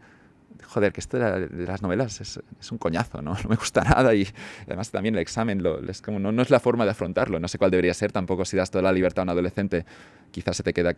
[0.65, 3.33] joder, que esto de las novelas es, un coñazo, ¿no?
[3.43, 4.27] No me gusta nada y
[4.65, 7.39] además también el examen lo, es como, no, es la forma de afrontarlo.
[7.39, 9.85] No sé cuál debería ser tampoco si das toda la libertad a un adolescente,
[10.31, 10.93] quizás se te queda,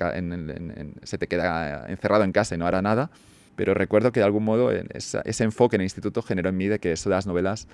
[1.04, 3.10] se te queda encerrado en casa y no hará nada.
[3.56, 6.68] Pero recuerdo que de algún modo esa, ese enfoque en el instituto generó en mí
[6.68, 7.68] de que eso de las novelas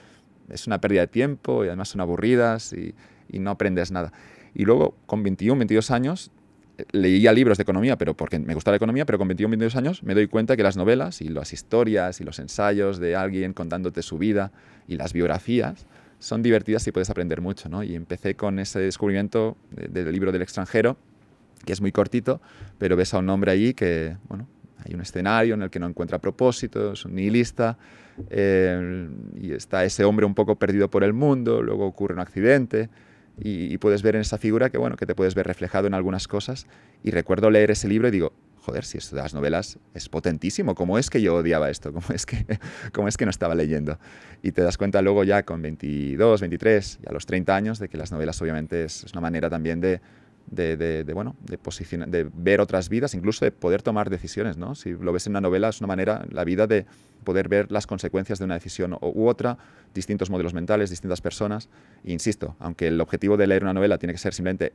[0.49, 2.93] es una pérdida de tiempo y además son aburridas y
[3.39, 4.11] no aprendes nada.
[4.53, 6.31] Y luego, con 21, 22 años,
[6.91, 10.03] leía libros de economía, pero porque me gusta la economía, pero con 21, 22 años
[10.03, 14.01] me doy cuenta que las novelas y las historias y los ensayos de alguien contándote
[14.01, 14.51] su vida
[14.87, 15.85] y las biografías
[16.19, 17.83] son divertidas y puedes aprender mucho, ¿no?
[17.83, 20.97] Y empecé con ese descubrimiento del libro del extranjero,
[21.65, 22.41] que es muy cortito,
[22.77, 24.47] pero ves a un hombre allí que, bueno,
[24.85, 27.77] hay un escenario en el que no encuentra propósito, es un nihilista,
[28.29, 29.09] eh,
[29.39, 32.89] y está ese hombre un poco perdido por el mundo, luego ocurre un accidente,
[33.39, 36.27] y, puedes ver en esa figura que, bueno, que te puedes ver reflejado en algunas
[36.27, 36.67] cosas.
[37.03, 40.75] Y recuerdo leer ese libro y digo, joder, si esto de las novelas es potentísimo,
[40.75, 41.91] ¿cómo es que yo odiaba esto?
[41.93, 42.45] ¿Cómo es que,
[42.91, 43.97] cómo es que no estaba leyendo?
[44.43, 47.89] Y te das cuenta luego ya con 22, 23 y a los 30 años de
[47.89, 50.01] que las novelas obviamente es, es una manera también de,
[50.51, 51.57] de, bueno, de,
[52.07, 54.57] de ver otras vidas, incluso de poder tomar decisiones.
[54.57, 54.75] ¿no?
[54.75, 56.85] Si lo ves en una novela, es una manera, la vida de
[57.23, 59.57] poder ver las consecuencias de una decisión u otra,
[59.93, 61.69] distintos modelos mentales, distintas personas.
[62.03, 64.73] Insisto, aunque el objetivo de leer una novela tiene que ser simplemente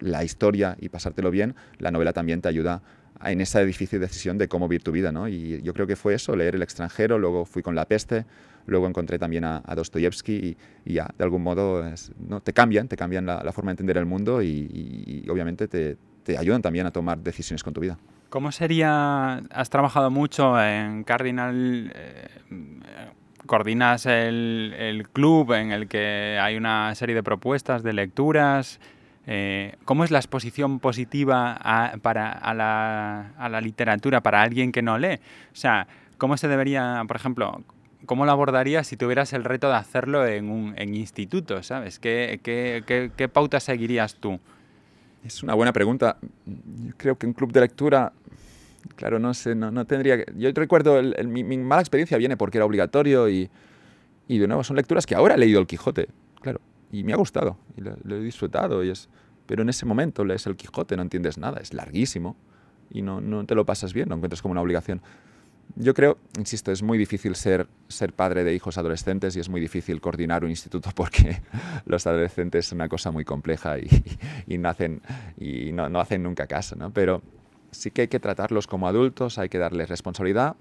[0.00, 2.82] la historia y pasártelo bien, la novela también te ayuda
[3.24, 5.12] en esa difícil decisión de cómo vivir tu vida.
[5.12, 5.28] ¿no?
[5.28, 8.24] Y yo creo que fue eso, leer El extranjero, luego fui con La peste,
[8.66, 12.40] luego encontré también a, a Dostoyevsky y, y, ya, de algún modo, es, ¿no?
[12.40, 15.68] te cambian, te cambian la, la, forma de entender el mundo y, y, y obviamente
[15.68, 17.98] te, te, ayudan también a tomar decisiones con tu vida.
[18.30, 22.28] ¿Cómo sería, has trabajado mucho en Cardinal, eh,
[23.46, 28.80] coordinas el, el, club en el que hay una serie de propuestas de lecturas,
[29.30, 34.72] eh, ¿Cómo es la exposición positiva a, para, a la, a la literatura para alguien
[34.72, 35.20] que no lee?
[35.52, 37.62] O sea, ¿cómo se debería, por ejemplo,
[38.06, 41.98] ¿cómo lo abordarías si tuvieras el reto de hacerlo en un en instituto, ¿sabes?
[41.98, 44.40] ¿Qué, qué, qué, qué pautas seguirías tú?
[45.22, 46.16] Es una buena pregunta.
[46.46, 48.14] Yo creo que un club de lectura,
[48.96, 50.24] claro, no sé, no, no tendría...
[50.36, 53.50] Yo recuerdo, el, el, mi, mi, mala experiencia viene porque era obligatorio y,
[54.26, 56.08] y, de nuevo, son lecturas que ahora he leído El Quijote,
[56.40, 59.08] claro, y me ha gustado, y lo, lo he disfrutado, y es...
[59.46, 62.36] Pero en ese momento lees El Quijote, no entiendes nada, es larguísimo,
[62.90, 65.00] y no, no te lo pasas bien, no encuentras como una obligación
[65.76, 69.60] yo creo, insisto, es muy difícil ser, ser padre de hijos adolescentes y es muy
[69.60, 71.40] difícil coordinar un instituto porque
[71.86, 73.88] los adolescentes son una cosa muy compleja y,
[74.46, 75.02] y, nacen,
[75.38, 76.92] y no, no, hacen nunca caso, ¿no?
[76.92, 77.22] Pero
[77.70, 80.56] sí que hay que tratarlos como adultos, hay que darles responsabilidad,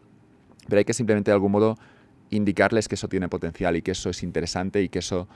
[0.67, 1.78] pero hay que simplemente de algún modo
[2.30, 5.28] indicarles que eso tiene potencial y que eso es interesante y que eso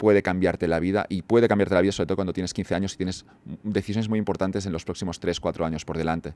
[0.00, 2.94] puede cambiarte la vida y puede cambiarte la vida sobre todo cuando tienes 15 años
[2.94, 3.26] y tienes
[3.62, 6.32] decisiones muy importantes en los próximos 3, 4 años por delante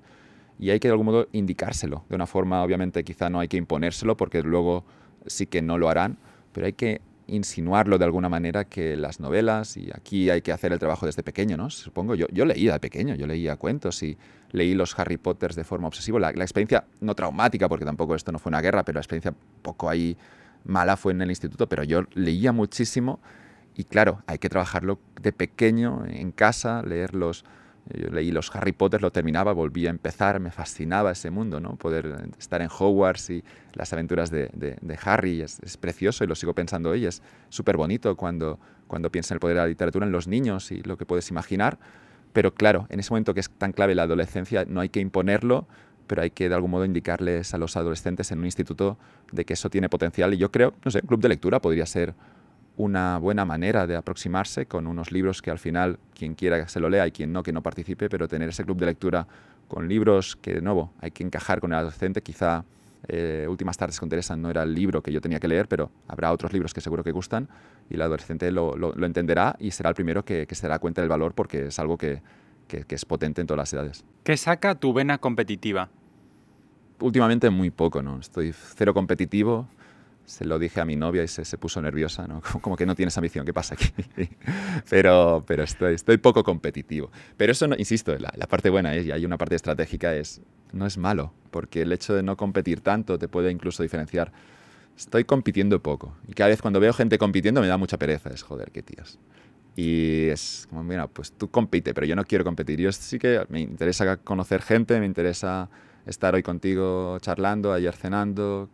[0.59, 2.05] y hay que de algún modo indicárselo.
[2.11, 4.85] De una forma, obviamente, quizá no hay que imponérselo porque luego
[5.27, 6.19] sí que no lo harán,
[6.53, 10.73] pero hay que insinuarlo de alguna manera que las novelas, y aquí hay que hacer
[10.75, 11.71] el trabajo desde pequeño, ¿no?
[11.71, 14.19] Supongo, yo, yo leía de pequeño, yo leía cuentos y
[14.53, 16.21] leí los Harry Potters de forma obsesiva.
[16.21, 19.35] La, la experiencia, no traumática, porque tampoco esto no fue una guerra, pero la experiencia
[19.63, 20.17] poco ahí
[20.65, 23.21] mala fue en el instituto, pero yo leía muchísimo
[23.75, 27.45] y claro, hay que trabajarlo de pequeño en casa, leer los
[27.93, 31.77] yo leí los Harry Potter, lo terminaba, volví a empezar, me fascinaba ese mundo, ¿no?
[31.77, 33.45] Poder estar en Hogwarts y
[33.75, 38.17] las aventuras de, de, Harry, es, precioso y lo sigo pensando hoy, es súper bonito
[38.17, 41.05] cuando, cuando piensa en el poder de la literatura en los niños y lo que
[41.05, 41.79] puedes imaginar,
[42.33, 45.67] pero claro, en ese momento que es tan clave la adolescencia, no hay que imponerlo,
[46.07, 48.99] pero hay que de algún modo indicarles a los adolescentes en un instituto
[49.31, 51.85] de que eso tiene potencial y yo creo, no sé, un club de lectura podría
[51.87, 52.15] ser
[52.77, 56.81] una buena manera de aproximarse con unos libros que al final quien quiera que se
[56.81, 59.27] lo lea y quien no que no participe, pero tener ese club de lectura
[59.69, 62.21] con libros que de nuevo hay que encajar con el adolescente.
[62.21, 62.65] Quizá
[63.07, 65.91] eh, Últimas tardes con Teresa no era el libro que yo tenía que leer, pero
[66.09, 67.49] habrá otros libros que seguro que gustan
[67.89, 70.79] y el adolescente lo, lo, lo entenderá y será el primero que, que, se dará
[70.79, 72.23] cuenta del valor porque es algo que,
[72.67, 74.05] que, que es potente en todas las edades.
[74.25, 75.91] ¿Qué saca tu vena competitiva?
[77.01, 78.19] Últimamente muy poco, ¿no?
[78.19, 79.69] Estoy cero competitivo
[80.25, 82.43] se lo dije a mi novia y se, se puso nerviosa, ¿no?
[82.61, 83.91] Como, que no tienes ambición, ¿qué pasa aquí?
[84.91, 87.11] pero pero estoy, estoy poco competitivo.
[87.37, 90.41] Pero eso, no, insisto, la, la, parte buena es, y hay una parte estratégica, es,
[90.73, 94.33] no es malo, porque el hecho de no competir tanto te puede incluso diferenciar.
[94.97, 96.17] Estoy compitiendo poco.
[96.29, 98.31] Y cada vez cuando veo gente compitiendo me da mucha pereza.
[98.31, 99.19] Es, joder, qué tíos.
[99.77, 102.81] Y es como, mira, pues tú compite, pero yo no quiero competir.
[102.81, 105.69] Yo sí que me interesa conocer gente, me interesa
[106.07, 108.69] estar hoy contigo charlando, ayer cenando,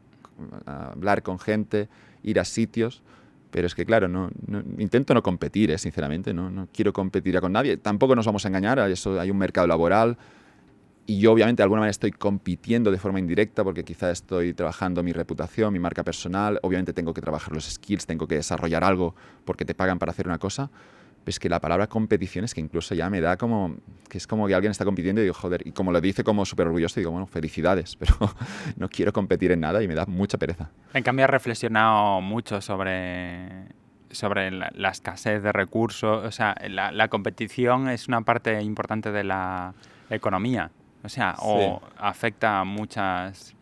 [0.66, 1.88] hablar con gente,
[2.22, 3.02] ir a sitios.
[3.50, 5.78] Pero es que, claro, no, no intento no competir, ¿eh?
[5.78, 6.32] sinceramente.
[6.32, 7.76] No, no quiero competir con nadie.
[7.76, 8.78] Tampoco nos vamos a engañar.
[8.90, 10.16] Eso, hay un mercado laboral.
[11.06, 15.02] Y yo, obviamente, de alguna manera estoy compitiendo de forma indirecta porque quizá estoy trabajando
[15.02, 16.60] mi reputación, mi marca personal.
[16.62, 20.28] Obviamente, tengo que trabajar los skills, tengo que desarrollar algo porque te pagan para hacer
[20.28, 20.70] una cosa
[21.30, 23.76] es que la palabra competición es que incluso ya me da como
[24.08, 26.44] que es como que alguien está compitiendo y digo, joder, y como lo dice como
[26.44, 28.14] súper orgulloso, digo, bueno, felicidades, pero
[28.76, 30.70] no quiero competir en nada y me da mucha pereza.
[30.92, 33.48] En cambio, he reflexionado mucho sobre,
[34.10, 39.12] sobre la, la escasez de recursos, o sea, la, la, competición es una parte importante
[39.12, 39.74] de la
[40.10, 40.70] economía,
[41.02, 41.42] o sea, sí.
[41.44, 43.54] o afecta a muchas...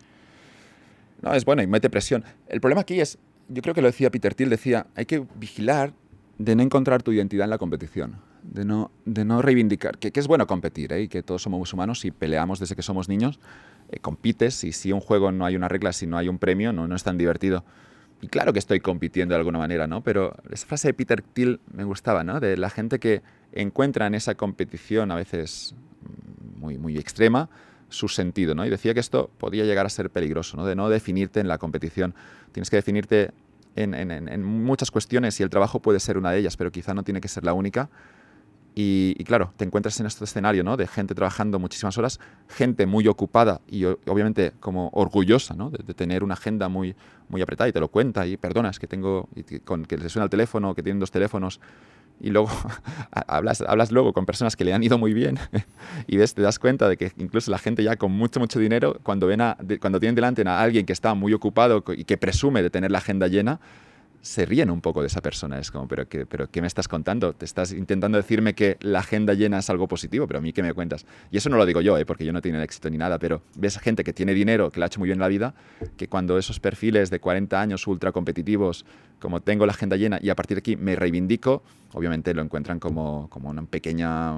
[1.20, 2.24] No, es bueno y mete presión.
[2.48, 5.92] El problema aquí es, yo creo que lo decía Peter Thiel, decía, hay que vigilar
[6.39, 10.20] de no encontrar tu identidad en la competición, de no, de no reivindicar, que, que
[10.20, 11.03] es bueno competir, ¿eh?
[11.03, 13.41] y que todos somos humanos y peleamos desde que somos niños,
[13.91, 16.72] eh, compites y si un juego no hay una regla, si no hay un premio,
[16.72, 17.64] no, no es tan divertido.
[18.20, 20.03] Y claro que estoy compitiendo de alguna manera, ¿no?
[20.03, 22.41] Pero esa frase de Peter Thiel me gustaba, ¿no?
[22.41, 23.22] De la gente que
[23.53, 25.74] encuentra en esa competición a veces
[26.57, 27.49] muy, muy extrema
[27.89, 28.66] su sentido, ¿no?
[28.66, 30.66] Y decía que esto podía llegar a ser peligroso, ¿no?
[30.66, 32.14] De no definirte en la competición.
[32.53, 33.30] Tienes que definirte
[33.76, 37.20] en, muchas cuestiones y el trabajo puede ser una de ellas, pero quizá no tiene
[37.20, 37.88] que ser la única.
[38.80, 40.76] Y, claro, te encuentras en este escenario ¿no?
[40.76, 45.68] de gente trabajando muchísimas horas, gente muy ocupada y obviamente como orgullosa ¿no?
[45.70, 46.94] de, tener una agenda muy,
[47.28, 49.28] muy apretada y te lo cuenta y perdonas que tengo,
[49.64, 51.58] con, que le suena el teléfono, que tienen dos teléfonos
[52.20, 52.48] y luego
[53.10, 55.38] hablas, hablas luego con personas que le han ido muy bien
[56.06, 58.98] y ves, te das cuenta de que incluso la gente ya con mucho, mucho dinero,
[59.02, 62.62] cuando, ven a, cuando tienen delante a alguien que está muy ocupado y que presume
[62.62, 63.60] de tener la agenda llena,
[64.20, 65.58] se ríen un poco de esa persona.
[65.58, 67.32] Es como, ¿pero qué, ¿pero qué me estás contando?
[67.32, 70.62] Te estás intentando decirme que la agenda llena es algo positivo, pero a mí qué
[70.62, 71.06] me cuentas.
[71.30, 72.04] Y eso no lo digo yo, ¿eh?
[72.04, 74.84] porque yo no tengo éxito ni nada, pero ves gente que tiene dinero, que le
[74.84, 75.54] ha hecho muy bien la vida,
[75.96, 78.84] que cuando esos perfiles de 40 años ultra competitivos,
[79.20, 81.62] como tengo la agenda llena y a partir de aquí me reivindico,
[81.92, 84.34] obviamente lo encuentran como, como una pequeña...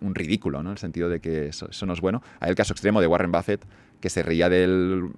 [0.00, 0.68] Un, ridículo, ¿no?
[0.68, 2.22] En el sentido de que eso, no es bueno.
[2.38, 3.64] Hay el caso extremo de Warren Buffett,
[4.00, 5.10] que se reía del...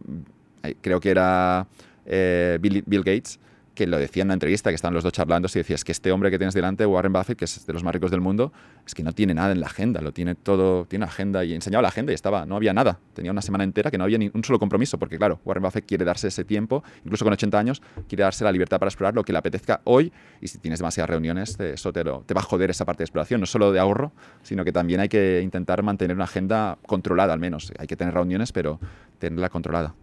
[0.80, 1.66] Creo que era
[2.06, 3.38] eh, Bill Gates,
[3.75, 5.93] que lo decía en una entrevista, que estaban los dos charlando, y decía, es que
[5.93, 8.53] este hombre que tienes delante, Warren Buffett, que es de los más ricos del mundo,
[8.87, 11.83] es que no tiene nada en la agenda, lo tiene todo, tiene agenda, y enseñaba
[11.83, 14.31] la agenda y estaba, no había nada, tenía una semana entera que no había ni
[14.33, 17.83] un solo compromiso, porque claro, Warren Buffett quiere darse ese tiempo, incluso con 80 años,
[18.09, 21.11] quiere darse la libertad para explorar lo que le apetezca hoy, y si tienes demasiadas
[21.11, 23.79] reuniones, eso te, lo, te va a joder esa parte de exploración, no solo de
[23.79, 24.12] ahorro,
[24.43, 28.14] sino que también hay que intentar mantener una agenda controlada al menos, hay que tener
[28.14, 28.79] reuniones, pero
[29.18, 29.95] tenerla controlada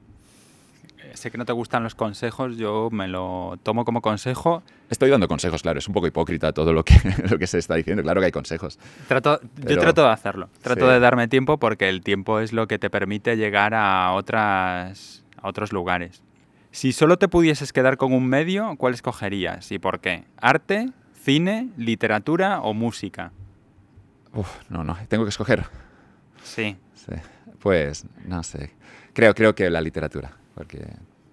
[1.15, 4.63] sé que no te gustan los consejos, yo me lo tomo como consejo.
[4.89, 6.95] Estoy dando consejos, claro, es un poco hipócrita todo lo que,
[7.29, 8.79] lo que se está diciendo, claro que hay consejos.
[9.07, 10.91] Trato, Pero, yo trato de hacerlo, trato sí.
[10.91, 15.47] de darme tiempo porque el tiempo es lo que te permite llegar a, otras, a
[15.47, 16.23] otros lugares.
[16.71, 20.25] Si solo te pudieses quedar con un medio, ¿cuál escogerías y por qué?
[20.37, 23.31] ¿Arte, cine, literatura o música?
[24.33, 25.65] Uf, no, no, tengo que escoger.
[26.43, 26.77] Sí.
[26.93, 27.13] sí.
[27.59, 28.71] Pues, no sé.
[29.13, 30.85] Creo, creo que la literatura porque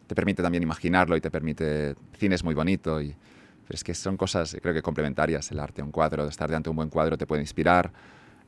[0.07, 1.97] te permite también imaginarlo y te permite...
[2.17, 5.83] Cine es muy bonito, y, pero es que son cosas, creo que complementarias, el arte,
[5.83, 7.93] un cuadro, estar delante de un buen cuadro te puede inspirar,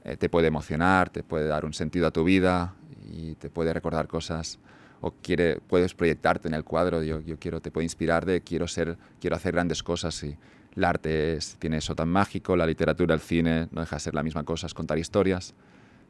[0.04, 2.76] eh, te puede emocionar, te puede dar un sentido a tu vida
[3.10, 4.60] y te puede recordar cosas
[5.00, 8.68] o quiere, puedes proyectarte en el cuadro, yo, yo quiero, te puede inspirar de quiero
[8.68, 10.36] ser, quiero hacer grandes cosas y
[10.76, 14.22] el arte tiene eso tan mágico, la literatura, el cine, no deja de ser la
[14.22, 15.54] misma cosa, contar historias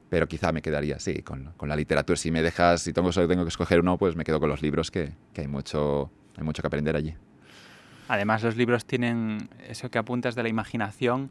[0.09, 2.17] pero quizá me quedaría, sí, con, con, la literatura.
[2.17, 4.63] Si me dejas, si tengo, solo tengo que escoger uno, pues me quedo con los
[4.63, 7.15] libros, que, que, hay, mucho, hay mucho que aprender allí.
[8.09, 11.31] Además, los libros tienen eso que apuntas de la imaginación,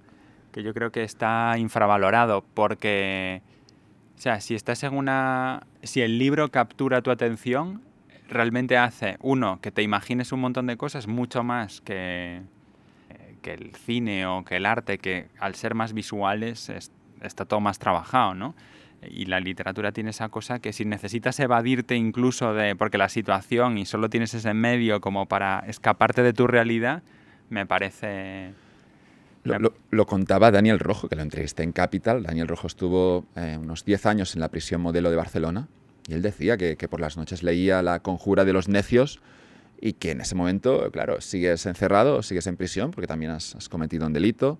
[0.51, 3.41] que yo creo que está infravalorado, porque,
[4.15, 5.65] o sea, si estás en una...
[5.81, 7.81] Si el libro captura tu atención,
[8.29, 12.41] realmente hace, uno, que te imagines un montón de cosas, mucho más que,
[13.41, 16.91] que el cine o que el arte, que al ser más visuales es,
[17.21, 18.55] está todo más trabajado, ¿no?
[19.09, 23.77] Y la literatura tiene esa cosa que si necesitas evadirte incluso de, porque la situación
[23.77, 27.03] y solo tienes ese medio como para escaparte de tu realidad,
[27.49, 28.53] me parece...
[29.43, 32.23] Lo, lo, lo contaba Daniel Rojo, que lo entrevisté en Capital.
[32.23, 35.67] Daniel Rojo estuvo eh, unos 10 años en la prisión modelo de Barcelona
[36.07, 39.21] y él decía que, que por las noches leía La conjura de los necios
[39.79, 44.07] y que en ese momento, claro, sigues encerrado, sigues en prisión porque también has, cometido
[44.07, 44.59] un delito.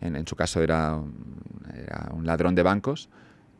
[0.00, 3.08] En, su caso era un, ladrón de bancos.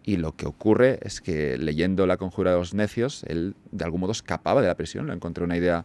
[0.05, 4.01] Y lo que ocurre es que leyendo La Conjura de los Necios, él de algún
[4.01, 5.85] modo escapaba de la prisión, le encontró una idea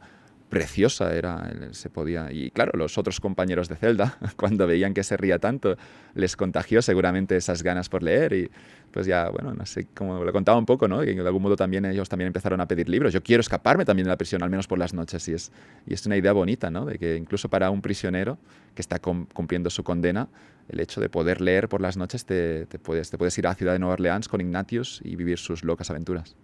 [0.50, 2.32] preciosa era, se podía...
[2.32, 5.78] Y claro, los otros compañeros de celda, cuando veían que se ría tanto,
[6.14, 8.52] les contagió seguramente esas ganas por leer y
[8.98, 11.02] pues ya, bueno, no sé cómo lo contaba un poco, ¿no?
[11.02, 13.14] De algún modo también ellos también empezaron a pedir libros.
[13.14, 15.52] Yo quiero escaparme también de la prisión, al menos por las noches, y es,
[15.86, 16.84] y es una idea bonita, ¿no?
[16.84, 18.40] De que incluso para un prisionero
[18.74, 20.30] que está cumpliendo su condena,
[20.68, 23.52] el hecho de poder leer por las noches te, te, puedes, te puedes ir a
[23.52, 26.36] la ciudad de Nueva Orleans con Ignatius y vivir sus locas aventuras.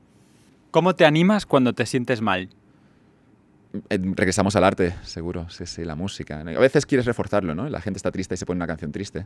[0.69, 2.49] ¿Cómo te animas cuando te sientes mal?
[3.89, 6.41] Eh, regresamos al arte, seguro, sí, sí, la música.
[6.41, 7.67] A veces quieres reforzarlo, ¿no?
[7.69, 9.25] La gente está triste y se pone una canción triste.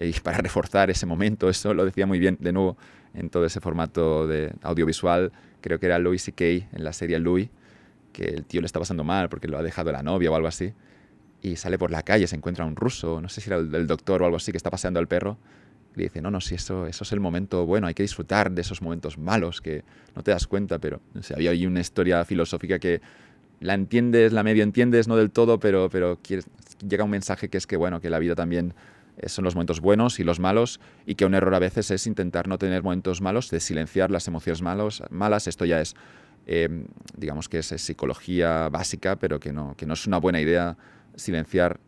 [0.00, 2.76] Y para reforzar ese momento, eso lo decía muy bien, de nuevo,
[3.14, 6.44] en todo ese formato de audiovisual, creo que era Louis C.K.
[6.44, 7.48] en la serie Louis,
[8.12, 10.46] que el tío le está pasando mal porque lo ha dejado la novia o algo
[10.46, 10.72] así,
[11.42, 14.22] y sale por la calle, se encuentra un ruso, no sé si era el, doctor
[14.22, 15.36] o algo así, que está paseando al perro,
[15.94, 18.52] y le dice, no, no, si eso, eso es el momento bueno, hay que disfrutar
[18.52, 19.82] de esos momentos malos que
[20.14, 23.00] no te das cuenta, pero no sé, había ahí una historia filosófica que
[23.60, 26.18] la entiendes, la medio entiendes, no del todo, pero, pero
[26.86, 28.74] llega un mensaje que es que, bueno, que la vida también
[29.18, 32.06] eh, son los momentos buenos y los malos y que un error a veces es
[32.06, 35.46] intentar no tener momentos malos, de silenciar las emociones malos, malas.
[35.46, 35.94] Esto ya es,
[36.46, 36.86] em,
[37.16, 40.78] digamos que es, psicología básica, pero que no, que no es una buena idea
[41.14, 41.80] silenciar.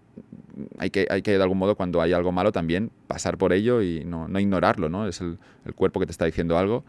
[0.79, 3.81] Hay que, hay que, de algún modo, cuando hay algo malo, también pasar por ello
[3.81, 5.09] y no, no ignorarlo, ¿no?
[5.09, 6.85] Es el, el, cuerpo que te está diciendo algo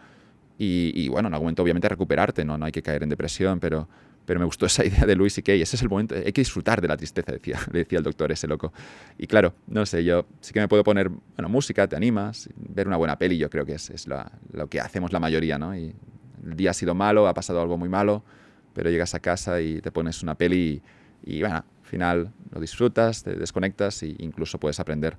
[0.58, 2.58] y, y, bueno, en algún momento obviamente recuperarte, ¿no?
[2.58, 3.88] No hay que caer en depresión, pero
[4.26, 5.62] pero me gustó esa idea de Luis y Kay.
[5.62, 8.48] Ese es el momento, hay que disfrutar de la tristeza, decía, decía el doctor ese
[8.48, 8.74] loco.
[9.18, 12.88] Y claro, no sé, yo sí que me puedo poner, bueno, música, te animas, ver
[12.88, 15.76] una buena peli, yo creo que es, es lo que hacemos la mayoría, ¿no?
[15.76, 15.94] Y
[16.46, 18.24] el día ha sido malo, ha pasado algo muy malo,
[18.74, 20.82] pero llegas a casa y te pones una peli
[21.24, 25.18] y, bueno, al final lo disfrutas, te desconectas e incluso puedes aprender.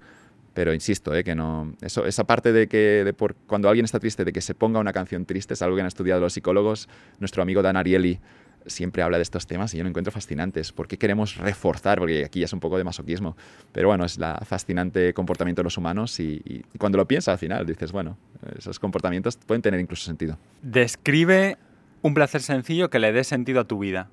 [0.53, 1.25] Pero insisto, ¿eh?
[1.25, 4.41] que no, eso, esa parte de que de por, cuando alguien está triste, de que
[4.41, 6.89] se ponga una canción triste, es algo que han estudiado los psicólogos.
[7.19, 8.21] Nuestro amigo Dan Ariely
[8.67, 10.73] siempre habla de estos temas y yo lo encuentro fascinantes.
[10.73, 11.99] ¿Por qué queremos reforzar?
[11.99, 13.37] Porque aquí ya es un poco de masoquismo.
[13.73, 17.67] Pero bueno, es la fascinante comportamiento de los humanos y, cuando lo piensas al final
[17.67, 18.17] dices, bueno,
[18.57, 20.39] esos comportamientos pueden tener incluso sentido.
[20.63, 21.59] Describe
[22.03, 24.11] un placer sencillo que le dé sentido a tu vida.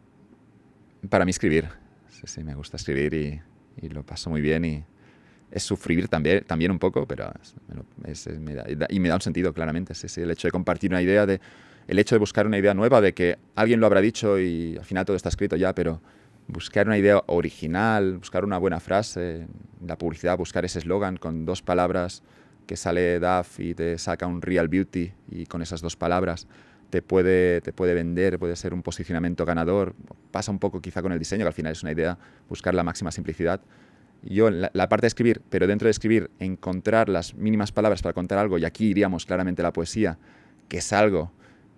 [1.09, 1.69] Para mí escribir.
[2.09, 4.83] Sí, sí, me gusta escribir y, lo paso muy bien y
[5.49, 7.31] es sufrir también, también un poco, pero
[8.89, 9.95] y me da un sentido claramente.
[9.95, 11.41] Sí, sí, el hecho de compartir una idea de
[11.87, 14.85] el hecho de buscar una idea nueva, de que alguien lo habrá dicho y al
[14.85, 16.01] final todo está escrito ya, pero
[16.47, 19.47] buscar una idea original, buscar una buena frase,
[19.85, 22.23] la publicidad, buscar ese eslogan con dos palabras
[22.67, 26.47] que sale DAF y te saca un real beauty y con esas dos palabras
[26.89, 29.95] te puede, te puede vender, puede ser un posicionamiento ganador.
[30.29, 32.17] Pasa un poco quizá con el diseño, que al final es una idea,
[32.49, 33.61] buscar la máxima simplicidad.
[34.23, 38.13] Yo, la, la parte de escribir, pero dentro de escribir, encontrar las mínimas palabras para
[38.13, 40.17] contar algo, y aquí iríamos claramente la poesía,
[40.67, 41.31] que es algo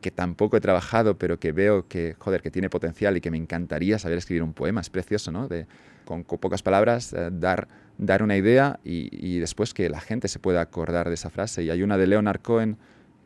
[0.03, 3.37] que tampoco he trabajado, pero que veo que, joder, que tiene potencial y que me
[3.37, 4.81] encantaría saber escribir un poema.
[4.81, 5.47] Es precioso, ¿no?
[5.47, 5.65] De,
[6.05, 10.61] con, pocas palabras, eh, dar, dar una idea y, después que la gente se pueda
[10.61, 11.63] acordar de esa frase.
[11.63, 12.77] Y hay una de Leonard Cohen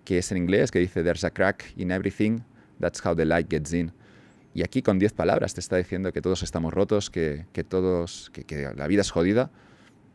[0.05, 2.39] que es en inglés, que dice, There's a crack in everything,
[2.80, 3.91] that's how the light gets in.
[4.53, 8.30] Y aquí con diez palabras te está diciendo que todos estamos rotos, que, que todos,
[8.32, 9.51] que, que la vida es jodida,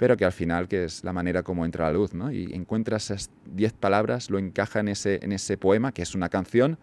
[0.02, 2.32] pero que al final que es la manera como entra la luz, ¿no?
[2.32, 6.28] Y encuentras esas diez palabras, lo encaja en ese, en ese poema, que es una
[6.28, 6.76] canción,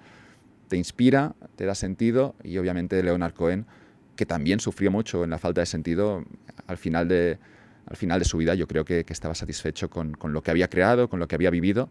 [0.70, 3.65] te inspira, te da sentido, y obviamente Leonard Cohen,
[4.15, 6.24] que también sufrió mucho en la falta de sentido,
[6.65, 7.39] al final de,
[7.88, 10.51] al final de su vida yo creo que, que estaba satisfecho con, con, lo que
[10.51, 11.89] había creado, con lo que había vivido,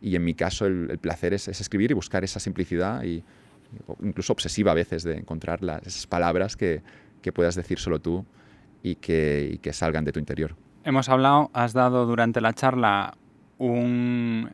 [0.00, 3.22] y en mi caso el, placer es, es, escribir y buscar esa simplicidad, y
[4.02, 6.80] incluso obsesiva a veces de encontrar las, esas palabras que,
[7.20, 8.24] que puedas decir solo tú
[8.82, 10.56] y que, y que salgan de tu interior.
[10.84, 13.14] Hemos hablado, has dado durante la charla
[13.58, 14.50] un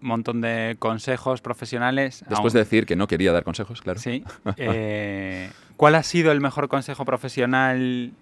[0.00, 2.24] montón de consejos profesionales.
[2.28, 4.00] Después de decir que no quería dar consejos, claro.
[4.00, 4.24] Sí.
[4.56, 8.12] Eh, ¿Cuál ha sido el mejor consejo profesional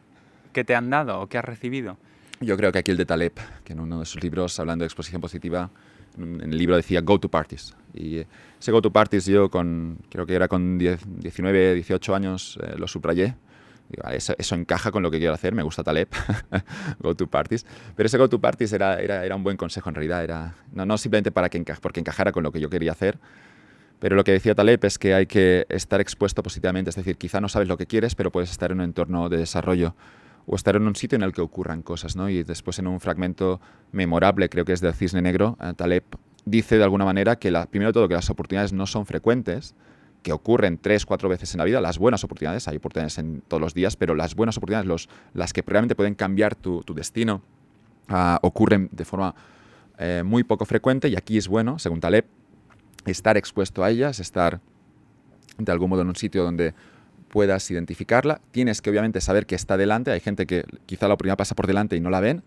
[0.53, 1.97] que te han dado o que has recibido?
[2.41, 3.33] Yo creo que aquí el de Taleb,
[3.65, 5.71] que en uno de sus libros, hablando de exposición positiva,
[6.19, 7.75] en el libro decía Go to Parties.
[7.95, 8.19] Y
[8.61, 12.87] ese Go to Parties yo con, creo que era con 19, 18 años, eh, lo
[12.87, 13.35] subrayé
[14.11, 16.09] eso, encaja con lo que quiero hacer, me gusta Taleb,
[16.99, 17.67] Go to Parties.
[17.95, 20.87] Pero ese Go to Parties era, era, era un buen consejo en realidad, era, no,
[20.87, 23.19] no simplemente para que porque encajara con lo que yo quería hacer,
[23.99, 27.41] pero lo que decía Taleb es que hay que estar expuesto positivamente, es decir, quizá
[27.41, 29.95] no sabes lo que quieres, pero puedes estar en un entorno de desarrollo
[30.47, 32.29] o estar en un sitio en el que ocurran cosas, ¿no?
[32.29, 33.61] Y después en un fragmento
[33.93, 36.05] memorable, creo que es del Cisne Negro, eh, Taleb
[36.45, 39.75] dice de alguna manera que, la, primero de todo, que las oportunidades no son frecuentes,
[40.33, 43.75] ocurren tres, cuatro veces en la vida, las buenas oportunidades, hay oportunidades en todos los
[43.75, 47.43] días, pero las buenas oportunidades, los, las que realmente pueden cambiar tu, destino,
[48.09, 49.35] ah, ocurren de forma
[49.99, 52.27] eh, muy poco frecuente y aquí es bueno, según Taleb,
[53.07, 54.61] estar expuesto a ellas, estar
[55.59, 56.75] de algún modo en un sitio donde
[57.29, 58.41] puedas identificarla.
[58.51, 61.67] Tienes que obviamente saber que está delante, hay gente que quizá la oportunidad pasa por
[61.67, 62.43] delante y no la ven,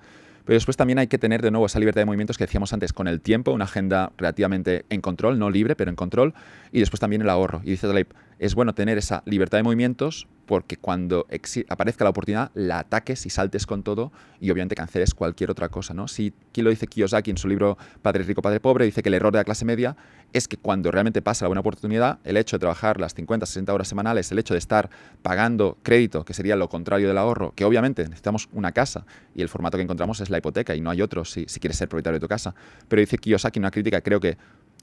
[0.49, 2.91] pero después también hay que tener de nuevo esa libertad de movimientos que decíamos antes,
[2.91, 6.33] con el tiempo, una agenda relativamente en control, no libre, pero en control,
[6.71, 7.61] y después también el ahorro.
[7.63, 8.07] Y dice Taleb,
[8.39, 11.27] es bueno tener esa libertad de movimientos porque cuando
[11.67, 15.93] aparezca la oportunidad la ataques y saltes con todo y obviamente canceles cualquier otra cosa.
[15.93, 16.07] ¿no?
[16.07, 19.13] Si, aquí lo dice Kiyosaki en su libro Padre Rico, Padre Pobre, dice que el
[19.13, 19.95] error de la clase media
[20.33, 23.71] es que cuando realmente pasa la buena oportunidad, el hecho de trabajar las 50, 60
[23.71, 24.89] horas semanales, el hecho de estar
[25.21, 29.49] pagando crédito, que sería lo contrario del ahorro, que obviamente necesitamos una casa y el
[29.49, 32.15] formato que encontramos es la hipoteca y no hay otro si, si quieres ser propietario
[32.15, 32.55] de tu casa.
[32.87, 34.35] Pero dice Kiyosaki una crítica, creo que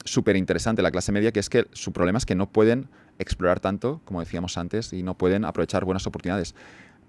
[0.05, 2.87] súper interesante la clase media, que es que su problema es que no pueden
[3.19, 6.55] explorar tanto, como decíamos antes, y no pueden aprovechar buenas oportunidades.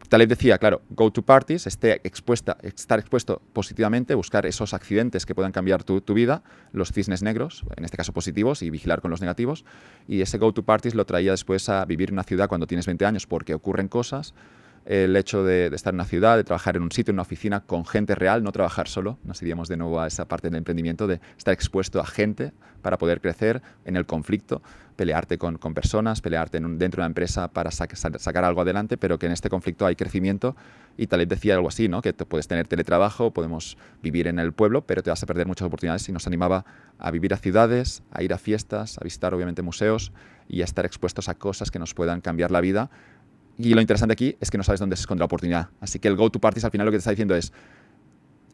[0.08, 5.52] Taleb decía, claro, go to parties, esté estar expuesto positivamente, buscar esos accidentes que puedan
[5.52, 6.42] cambiar tu, tu, vida,
[6.72, 9.64] los cisnes negros, en este caso positivos, y vigilar con los negativos.
[10.06, 12.86] Y ese go to parties lo traía después a vivir en una ciudad cuando tienes
[12.86, 14.34] 20 años porque ocurren cosas,
[14.88, 17.60] el hecho de, estar en una ciudad, de trabajar en un sitio, en una oficina
[17.60, 19.18] con gente real, no trabajar solo.
[19.22, 22.96] Nos iríamos de nuevo a esa parte del emprendimiento de estar expuesto a gente para
[22.96, 24.62] poder crecer en el conflicto,
[24.96, 29.32] pelearte con, personas, pelearte dentro de una empresa para sacar algo adelante, pero que en
[29.32, 30.56] este conflicto hay crecimiento.
[30.96, 32.00] Y Taleb decía algo así, ¿no?
[32.00, 35.66] que puedes tener teletrabajo, podemos vivir en el pueblo, pero te vas a perder muchas
[35.66, 36.64] oportunidades y nos animaba
[36.98, 40.12] a vivir a ciudades, a ir a fiestas, a visitar obviamente museos
[40.48, 42.90] y a estar expuestos a cosas que nos puedan cambiar la vida
[43.58, 45.68] y lo interesante aquí es que no sabes dónde se esconde la oportunidad.
[45.80, 47.52] Así que el go to parties al final lo que te está diciendo es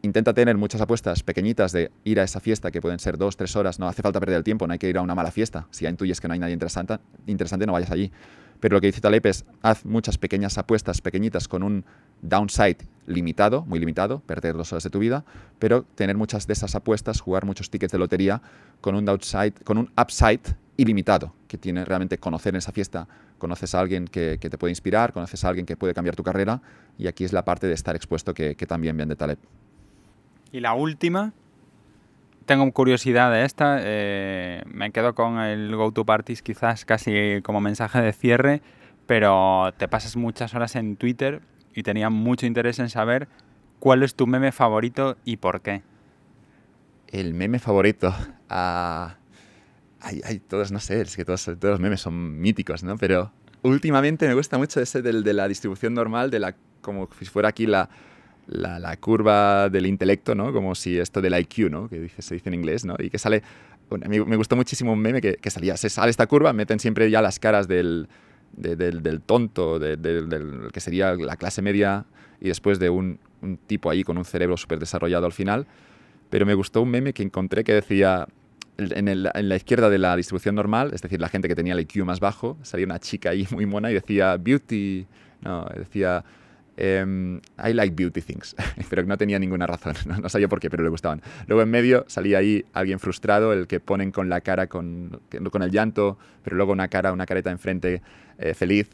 [0.01, 3.55] intenta tener muchas apuestas pequeñitas de ir a esa fiesta que pueden ser dos, tres
[3.55, 3.79] horas.
[3.79, 5.67] No hace falta perder el tiempo, no hay que ir a una mala fiesta.
[5.71, 6.97] Si ya intuyes que no hay nadie interesante,
[7.27, 8.11] interesante no vayas allí.
[8.59, 11.85] Pero lo que dice Taleb es haz muchas pequeñas apuestas pequeñitas con un
[12.21, 15.23] downside limitado, muy limitado, perder dos horas de tu vida,
[15.59, 18.41] pero tener muchas de esas apuestas, jugar muchos tickets de lotería
[18.81, 20.41] con un downside, con un upside
[20.77, 25.13] ilimitado, que tiene realmente conocer en esa fiesta, conoces a alguien que, te puede inspirar,
[25.13, 26.61] conoces a alguien que puede cambiar tu carrera,
[26.97, 29.39] y aquí es la parte de estar expuesto que, también viene de Taleb.
[30.51, 31.33] Y la última,
[32.45, 37.61] tengo curiosidad de esta, eh, me quedo con el Go to Parties quizás casi como
[37.61, 38.61] mensaje de cierre,
[39.05, 41.41] pero te pasas muchas horas en Twitter
[41.73, 43.27] y tenía mucho interés en saber
[43.79, 45.83] cuál es tu meme favorito y por qué.
[47.07, 48.13] El meme favorito.
[48.49, 49.24] Uh
[50.05, 52.97] hay, todos, no sé, es que todos, todos los memes son míticos, ¿no?
[52.97, 53.31] Pero
[53.63, 57.49] últimamente me gusta mucho ese del, de la distribución normal, de la, como si fuera
[57.49, 57.89] aquí la,
[58.47, 60.53] la, curva del intelecto, ¿no?
[60.53, 61.89] Como si esto del IQ, ¿no?
[61.89, 62.95] Que dice, se dice en inglés, ¿no?
[62.99, 63.41] Y que sale...
[63.89, 66.79] Bueno, me, me gustó muchísimo un meme que, que, salía, se sale esta curva, meten
[66.79, 68.07] siempre ya las caras del,
[68.51, 72.05] del, del, tonto, del, que sería la clase media,
[72.41, 75.67] y después de un, un tipo ahí con un cerebro súper desarrollado al final.
[76.31, 78.27] Pero me gustó un meme que encontré que decía,
[78.77, 82.05] en, la izquierda de la distribución normal, es decir, la gente que tenía el IQ
[82.05, 85.05] más bajo, salía una chica ahí muy mona y decía beauty,
[85.41, 86.23] no, decía
[86.77, 88.55] em, I like beauty things,
[88.89, 91.21] pero no tenía ninguna razón, no, sabía por qué, pero le gustaban.
[91.47, 95.21] Luego en medio salía ahí alguien frustrado, el que ponen con la cara, con,
[95.51, 98.01] con el llanto, pero luego una cara, una careta enfrente
[98.37, 98.89] eh, feliz,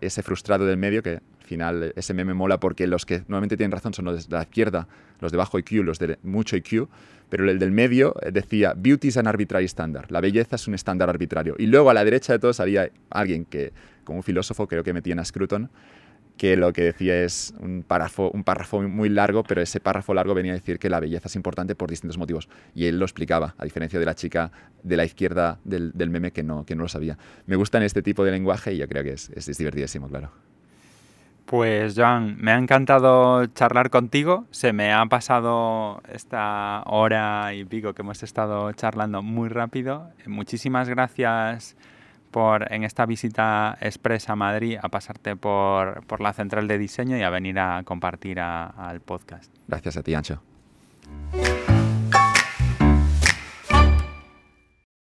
[0.00, 3.72] ese frustrado del medio que al final ese meme mola porque los que normalmente tienen
[3.72, 4.86] razón son los de la izquierda,
[5.24, 6.88] los de bajo IQ, los de mucho IQ,
[7.28, 11.08] pero el del medio decía beauty is an arbitrary standard, la belleza es un estándar
[11.08, 11.56] arbitrario.
[11.58, 13.72] Y luego a la derecha de todos había alguien que,
[14.04, 15.70] como un filósofo, creo que metía a Scruton,
[16.36, 20.34] que lo que decía es un párrafo, un párrafo muy largo, pero ese párrafo largo
[20.34, 22.48] venía a decir que la belleza es importante por distintos motivos.
[22.74, 24.50] Y él lo explicaba, a diferencia de la chica
[24.82, 27.16] de la izquierda del, del meme que no, que no lo sabía.
[27.46, 30.32] Me gustan este tipo de lenguaje y yo creo que es, es, es divertidísimo, claro.
[31.46, 34.46] Pues Joan, me ha encantado charlar contigo.
[34.50, 40.10] Se me ha pasado esta hora y pico que hemos estado charlando muy rápido.
[40.26, 41.76] Muchísimas gracias
[42.30, 47.16] por en esta visita expresa a Madrid a pasarte por, por la central de diseño
[47.16, 49.54] y a venir a compartir al podcast.
[49.68, 50.42] Gracias a ti, Ancho.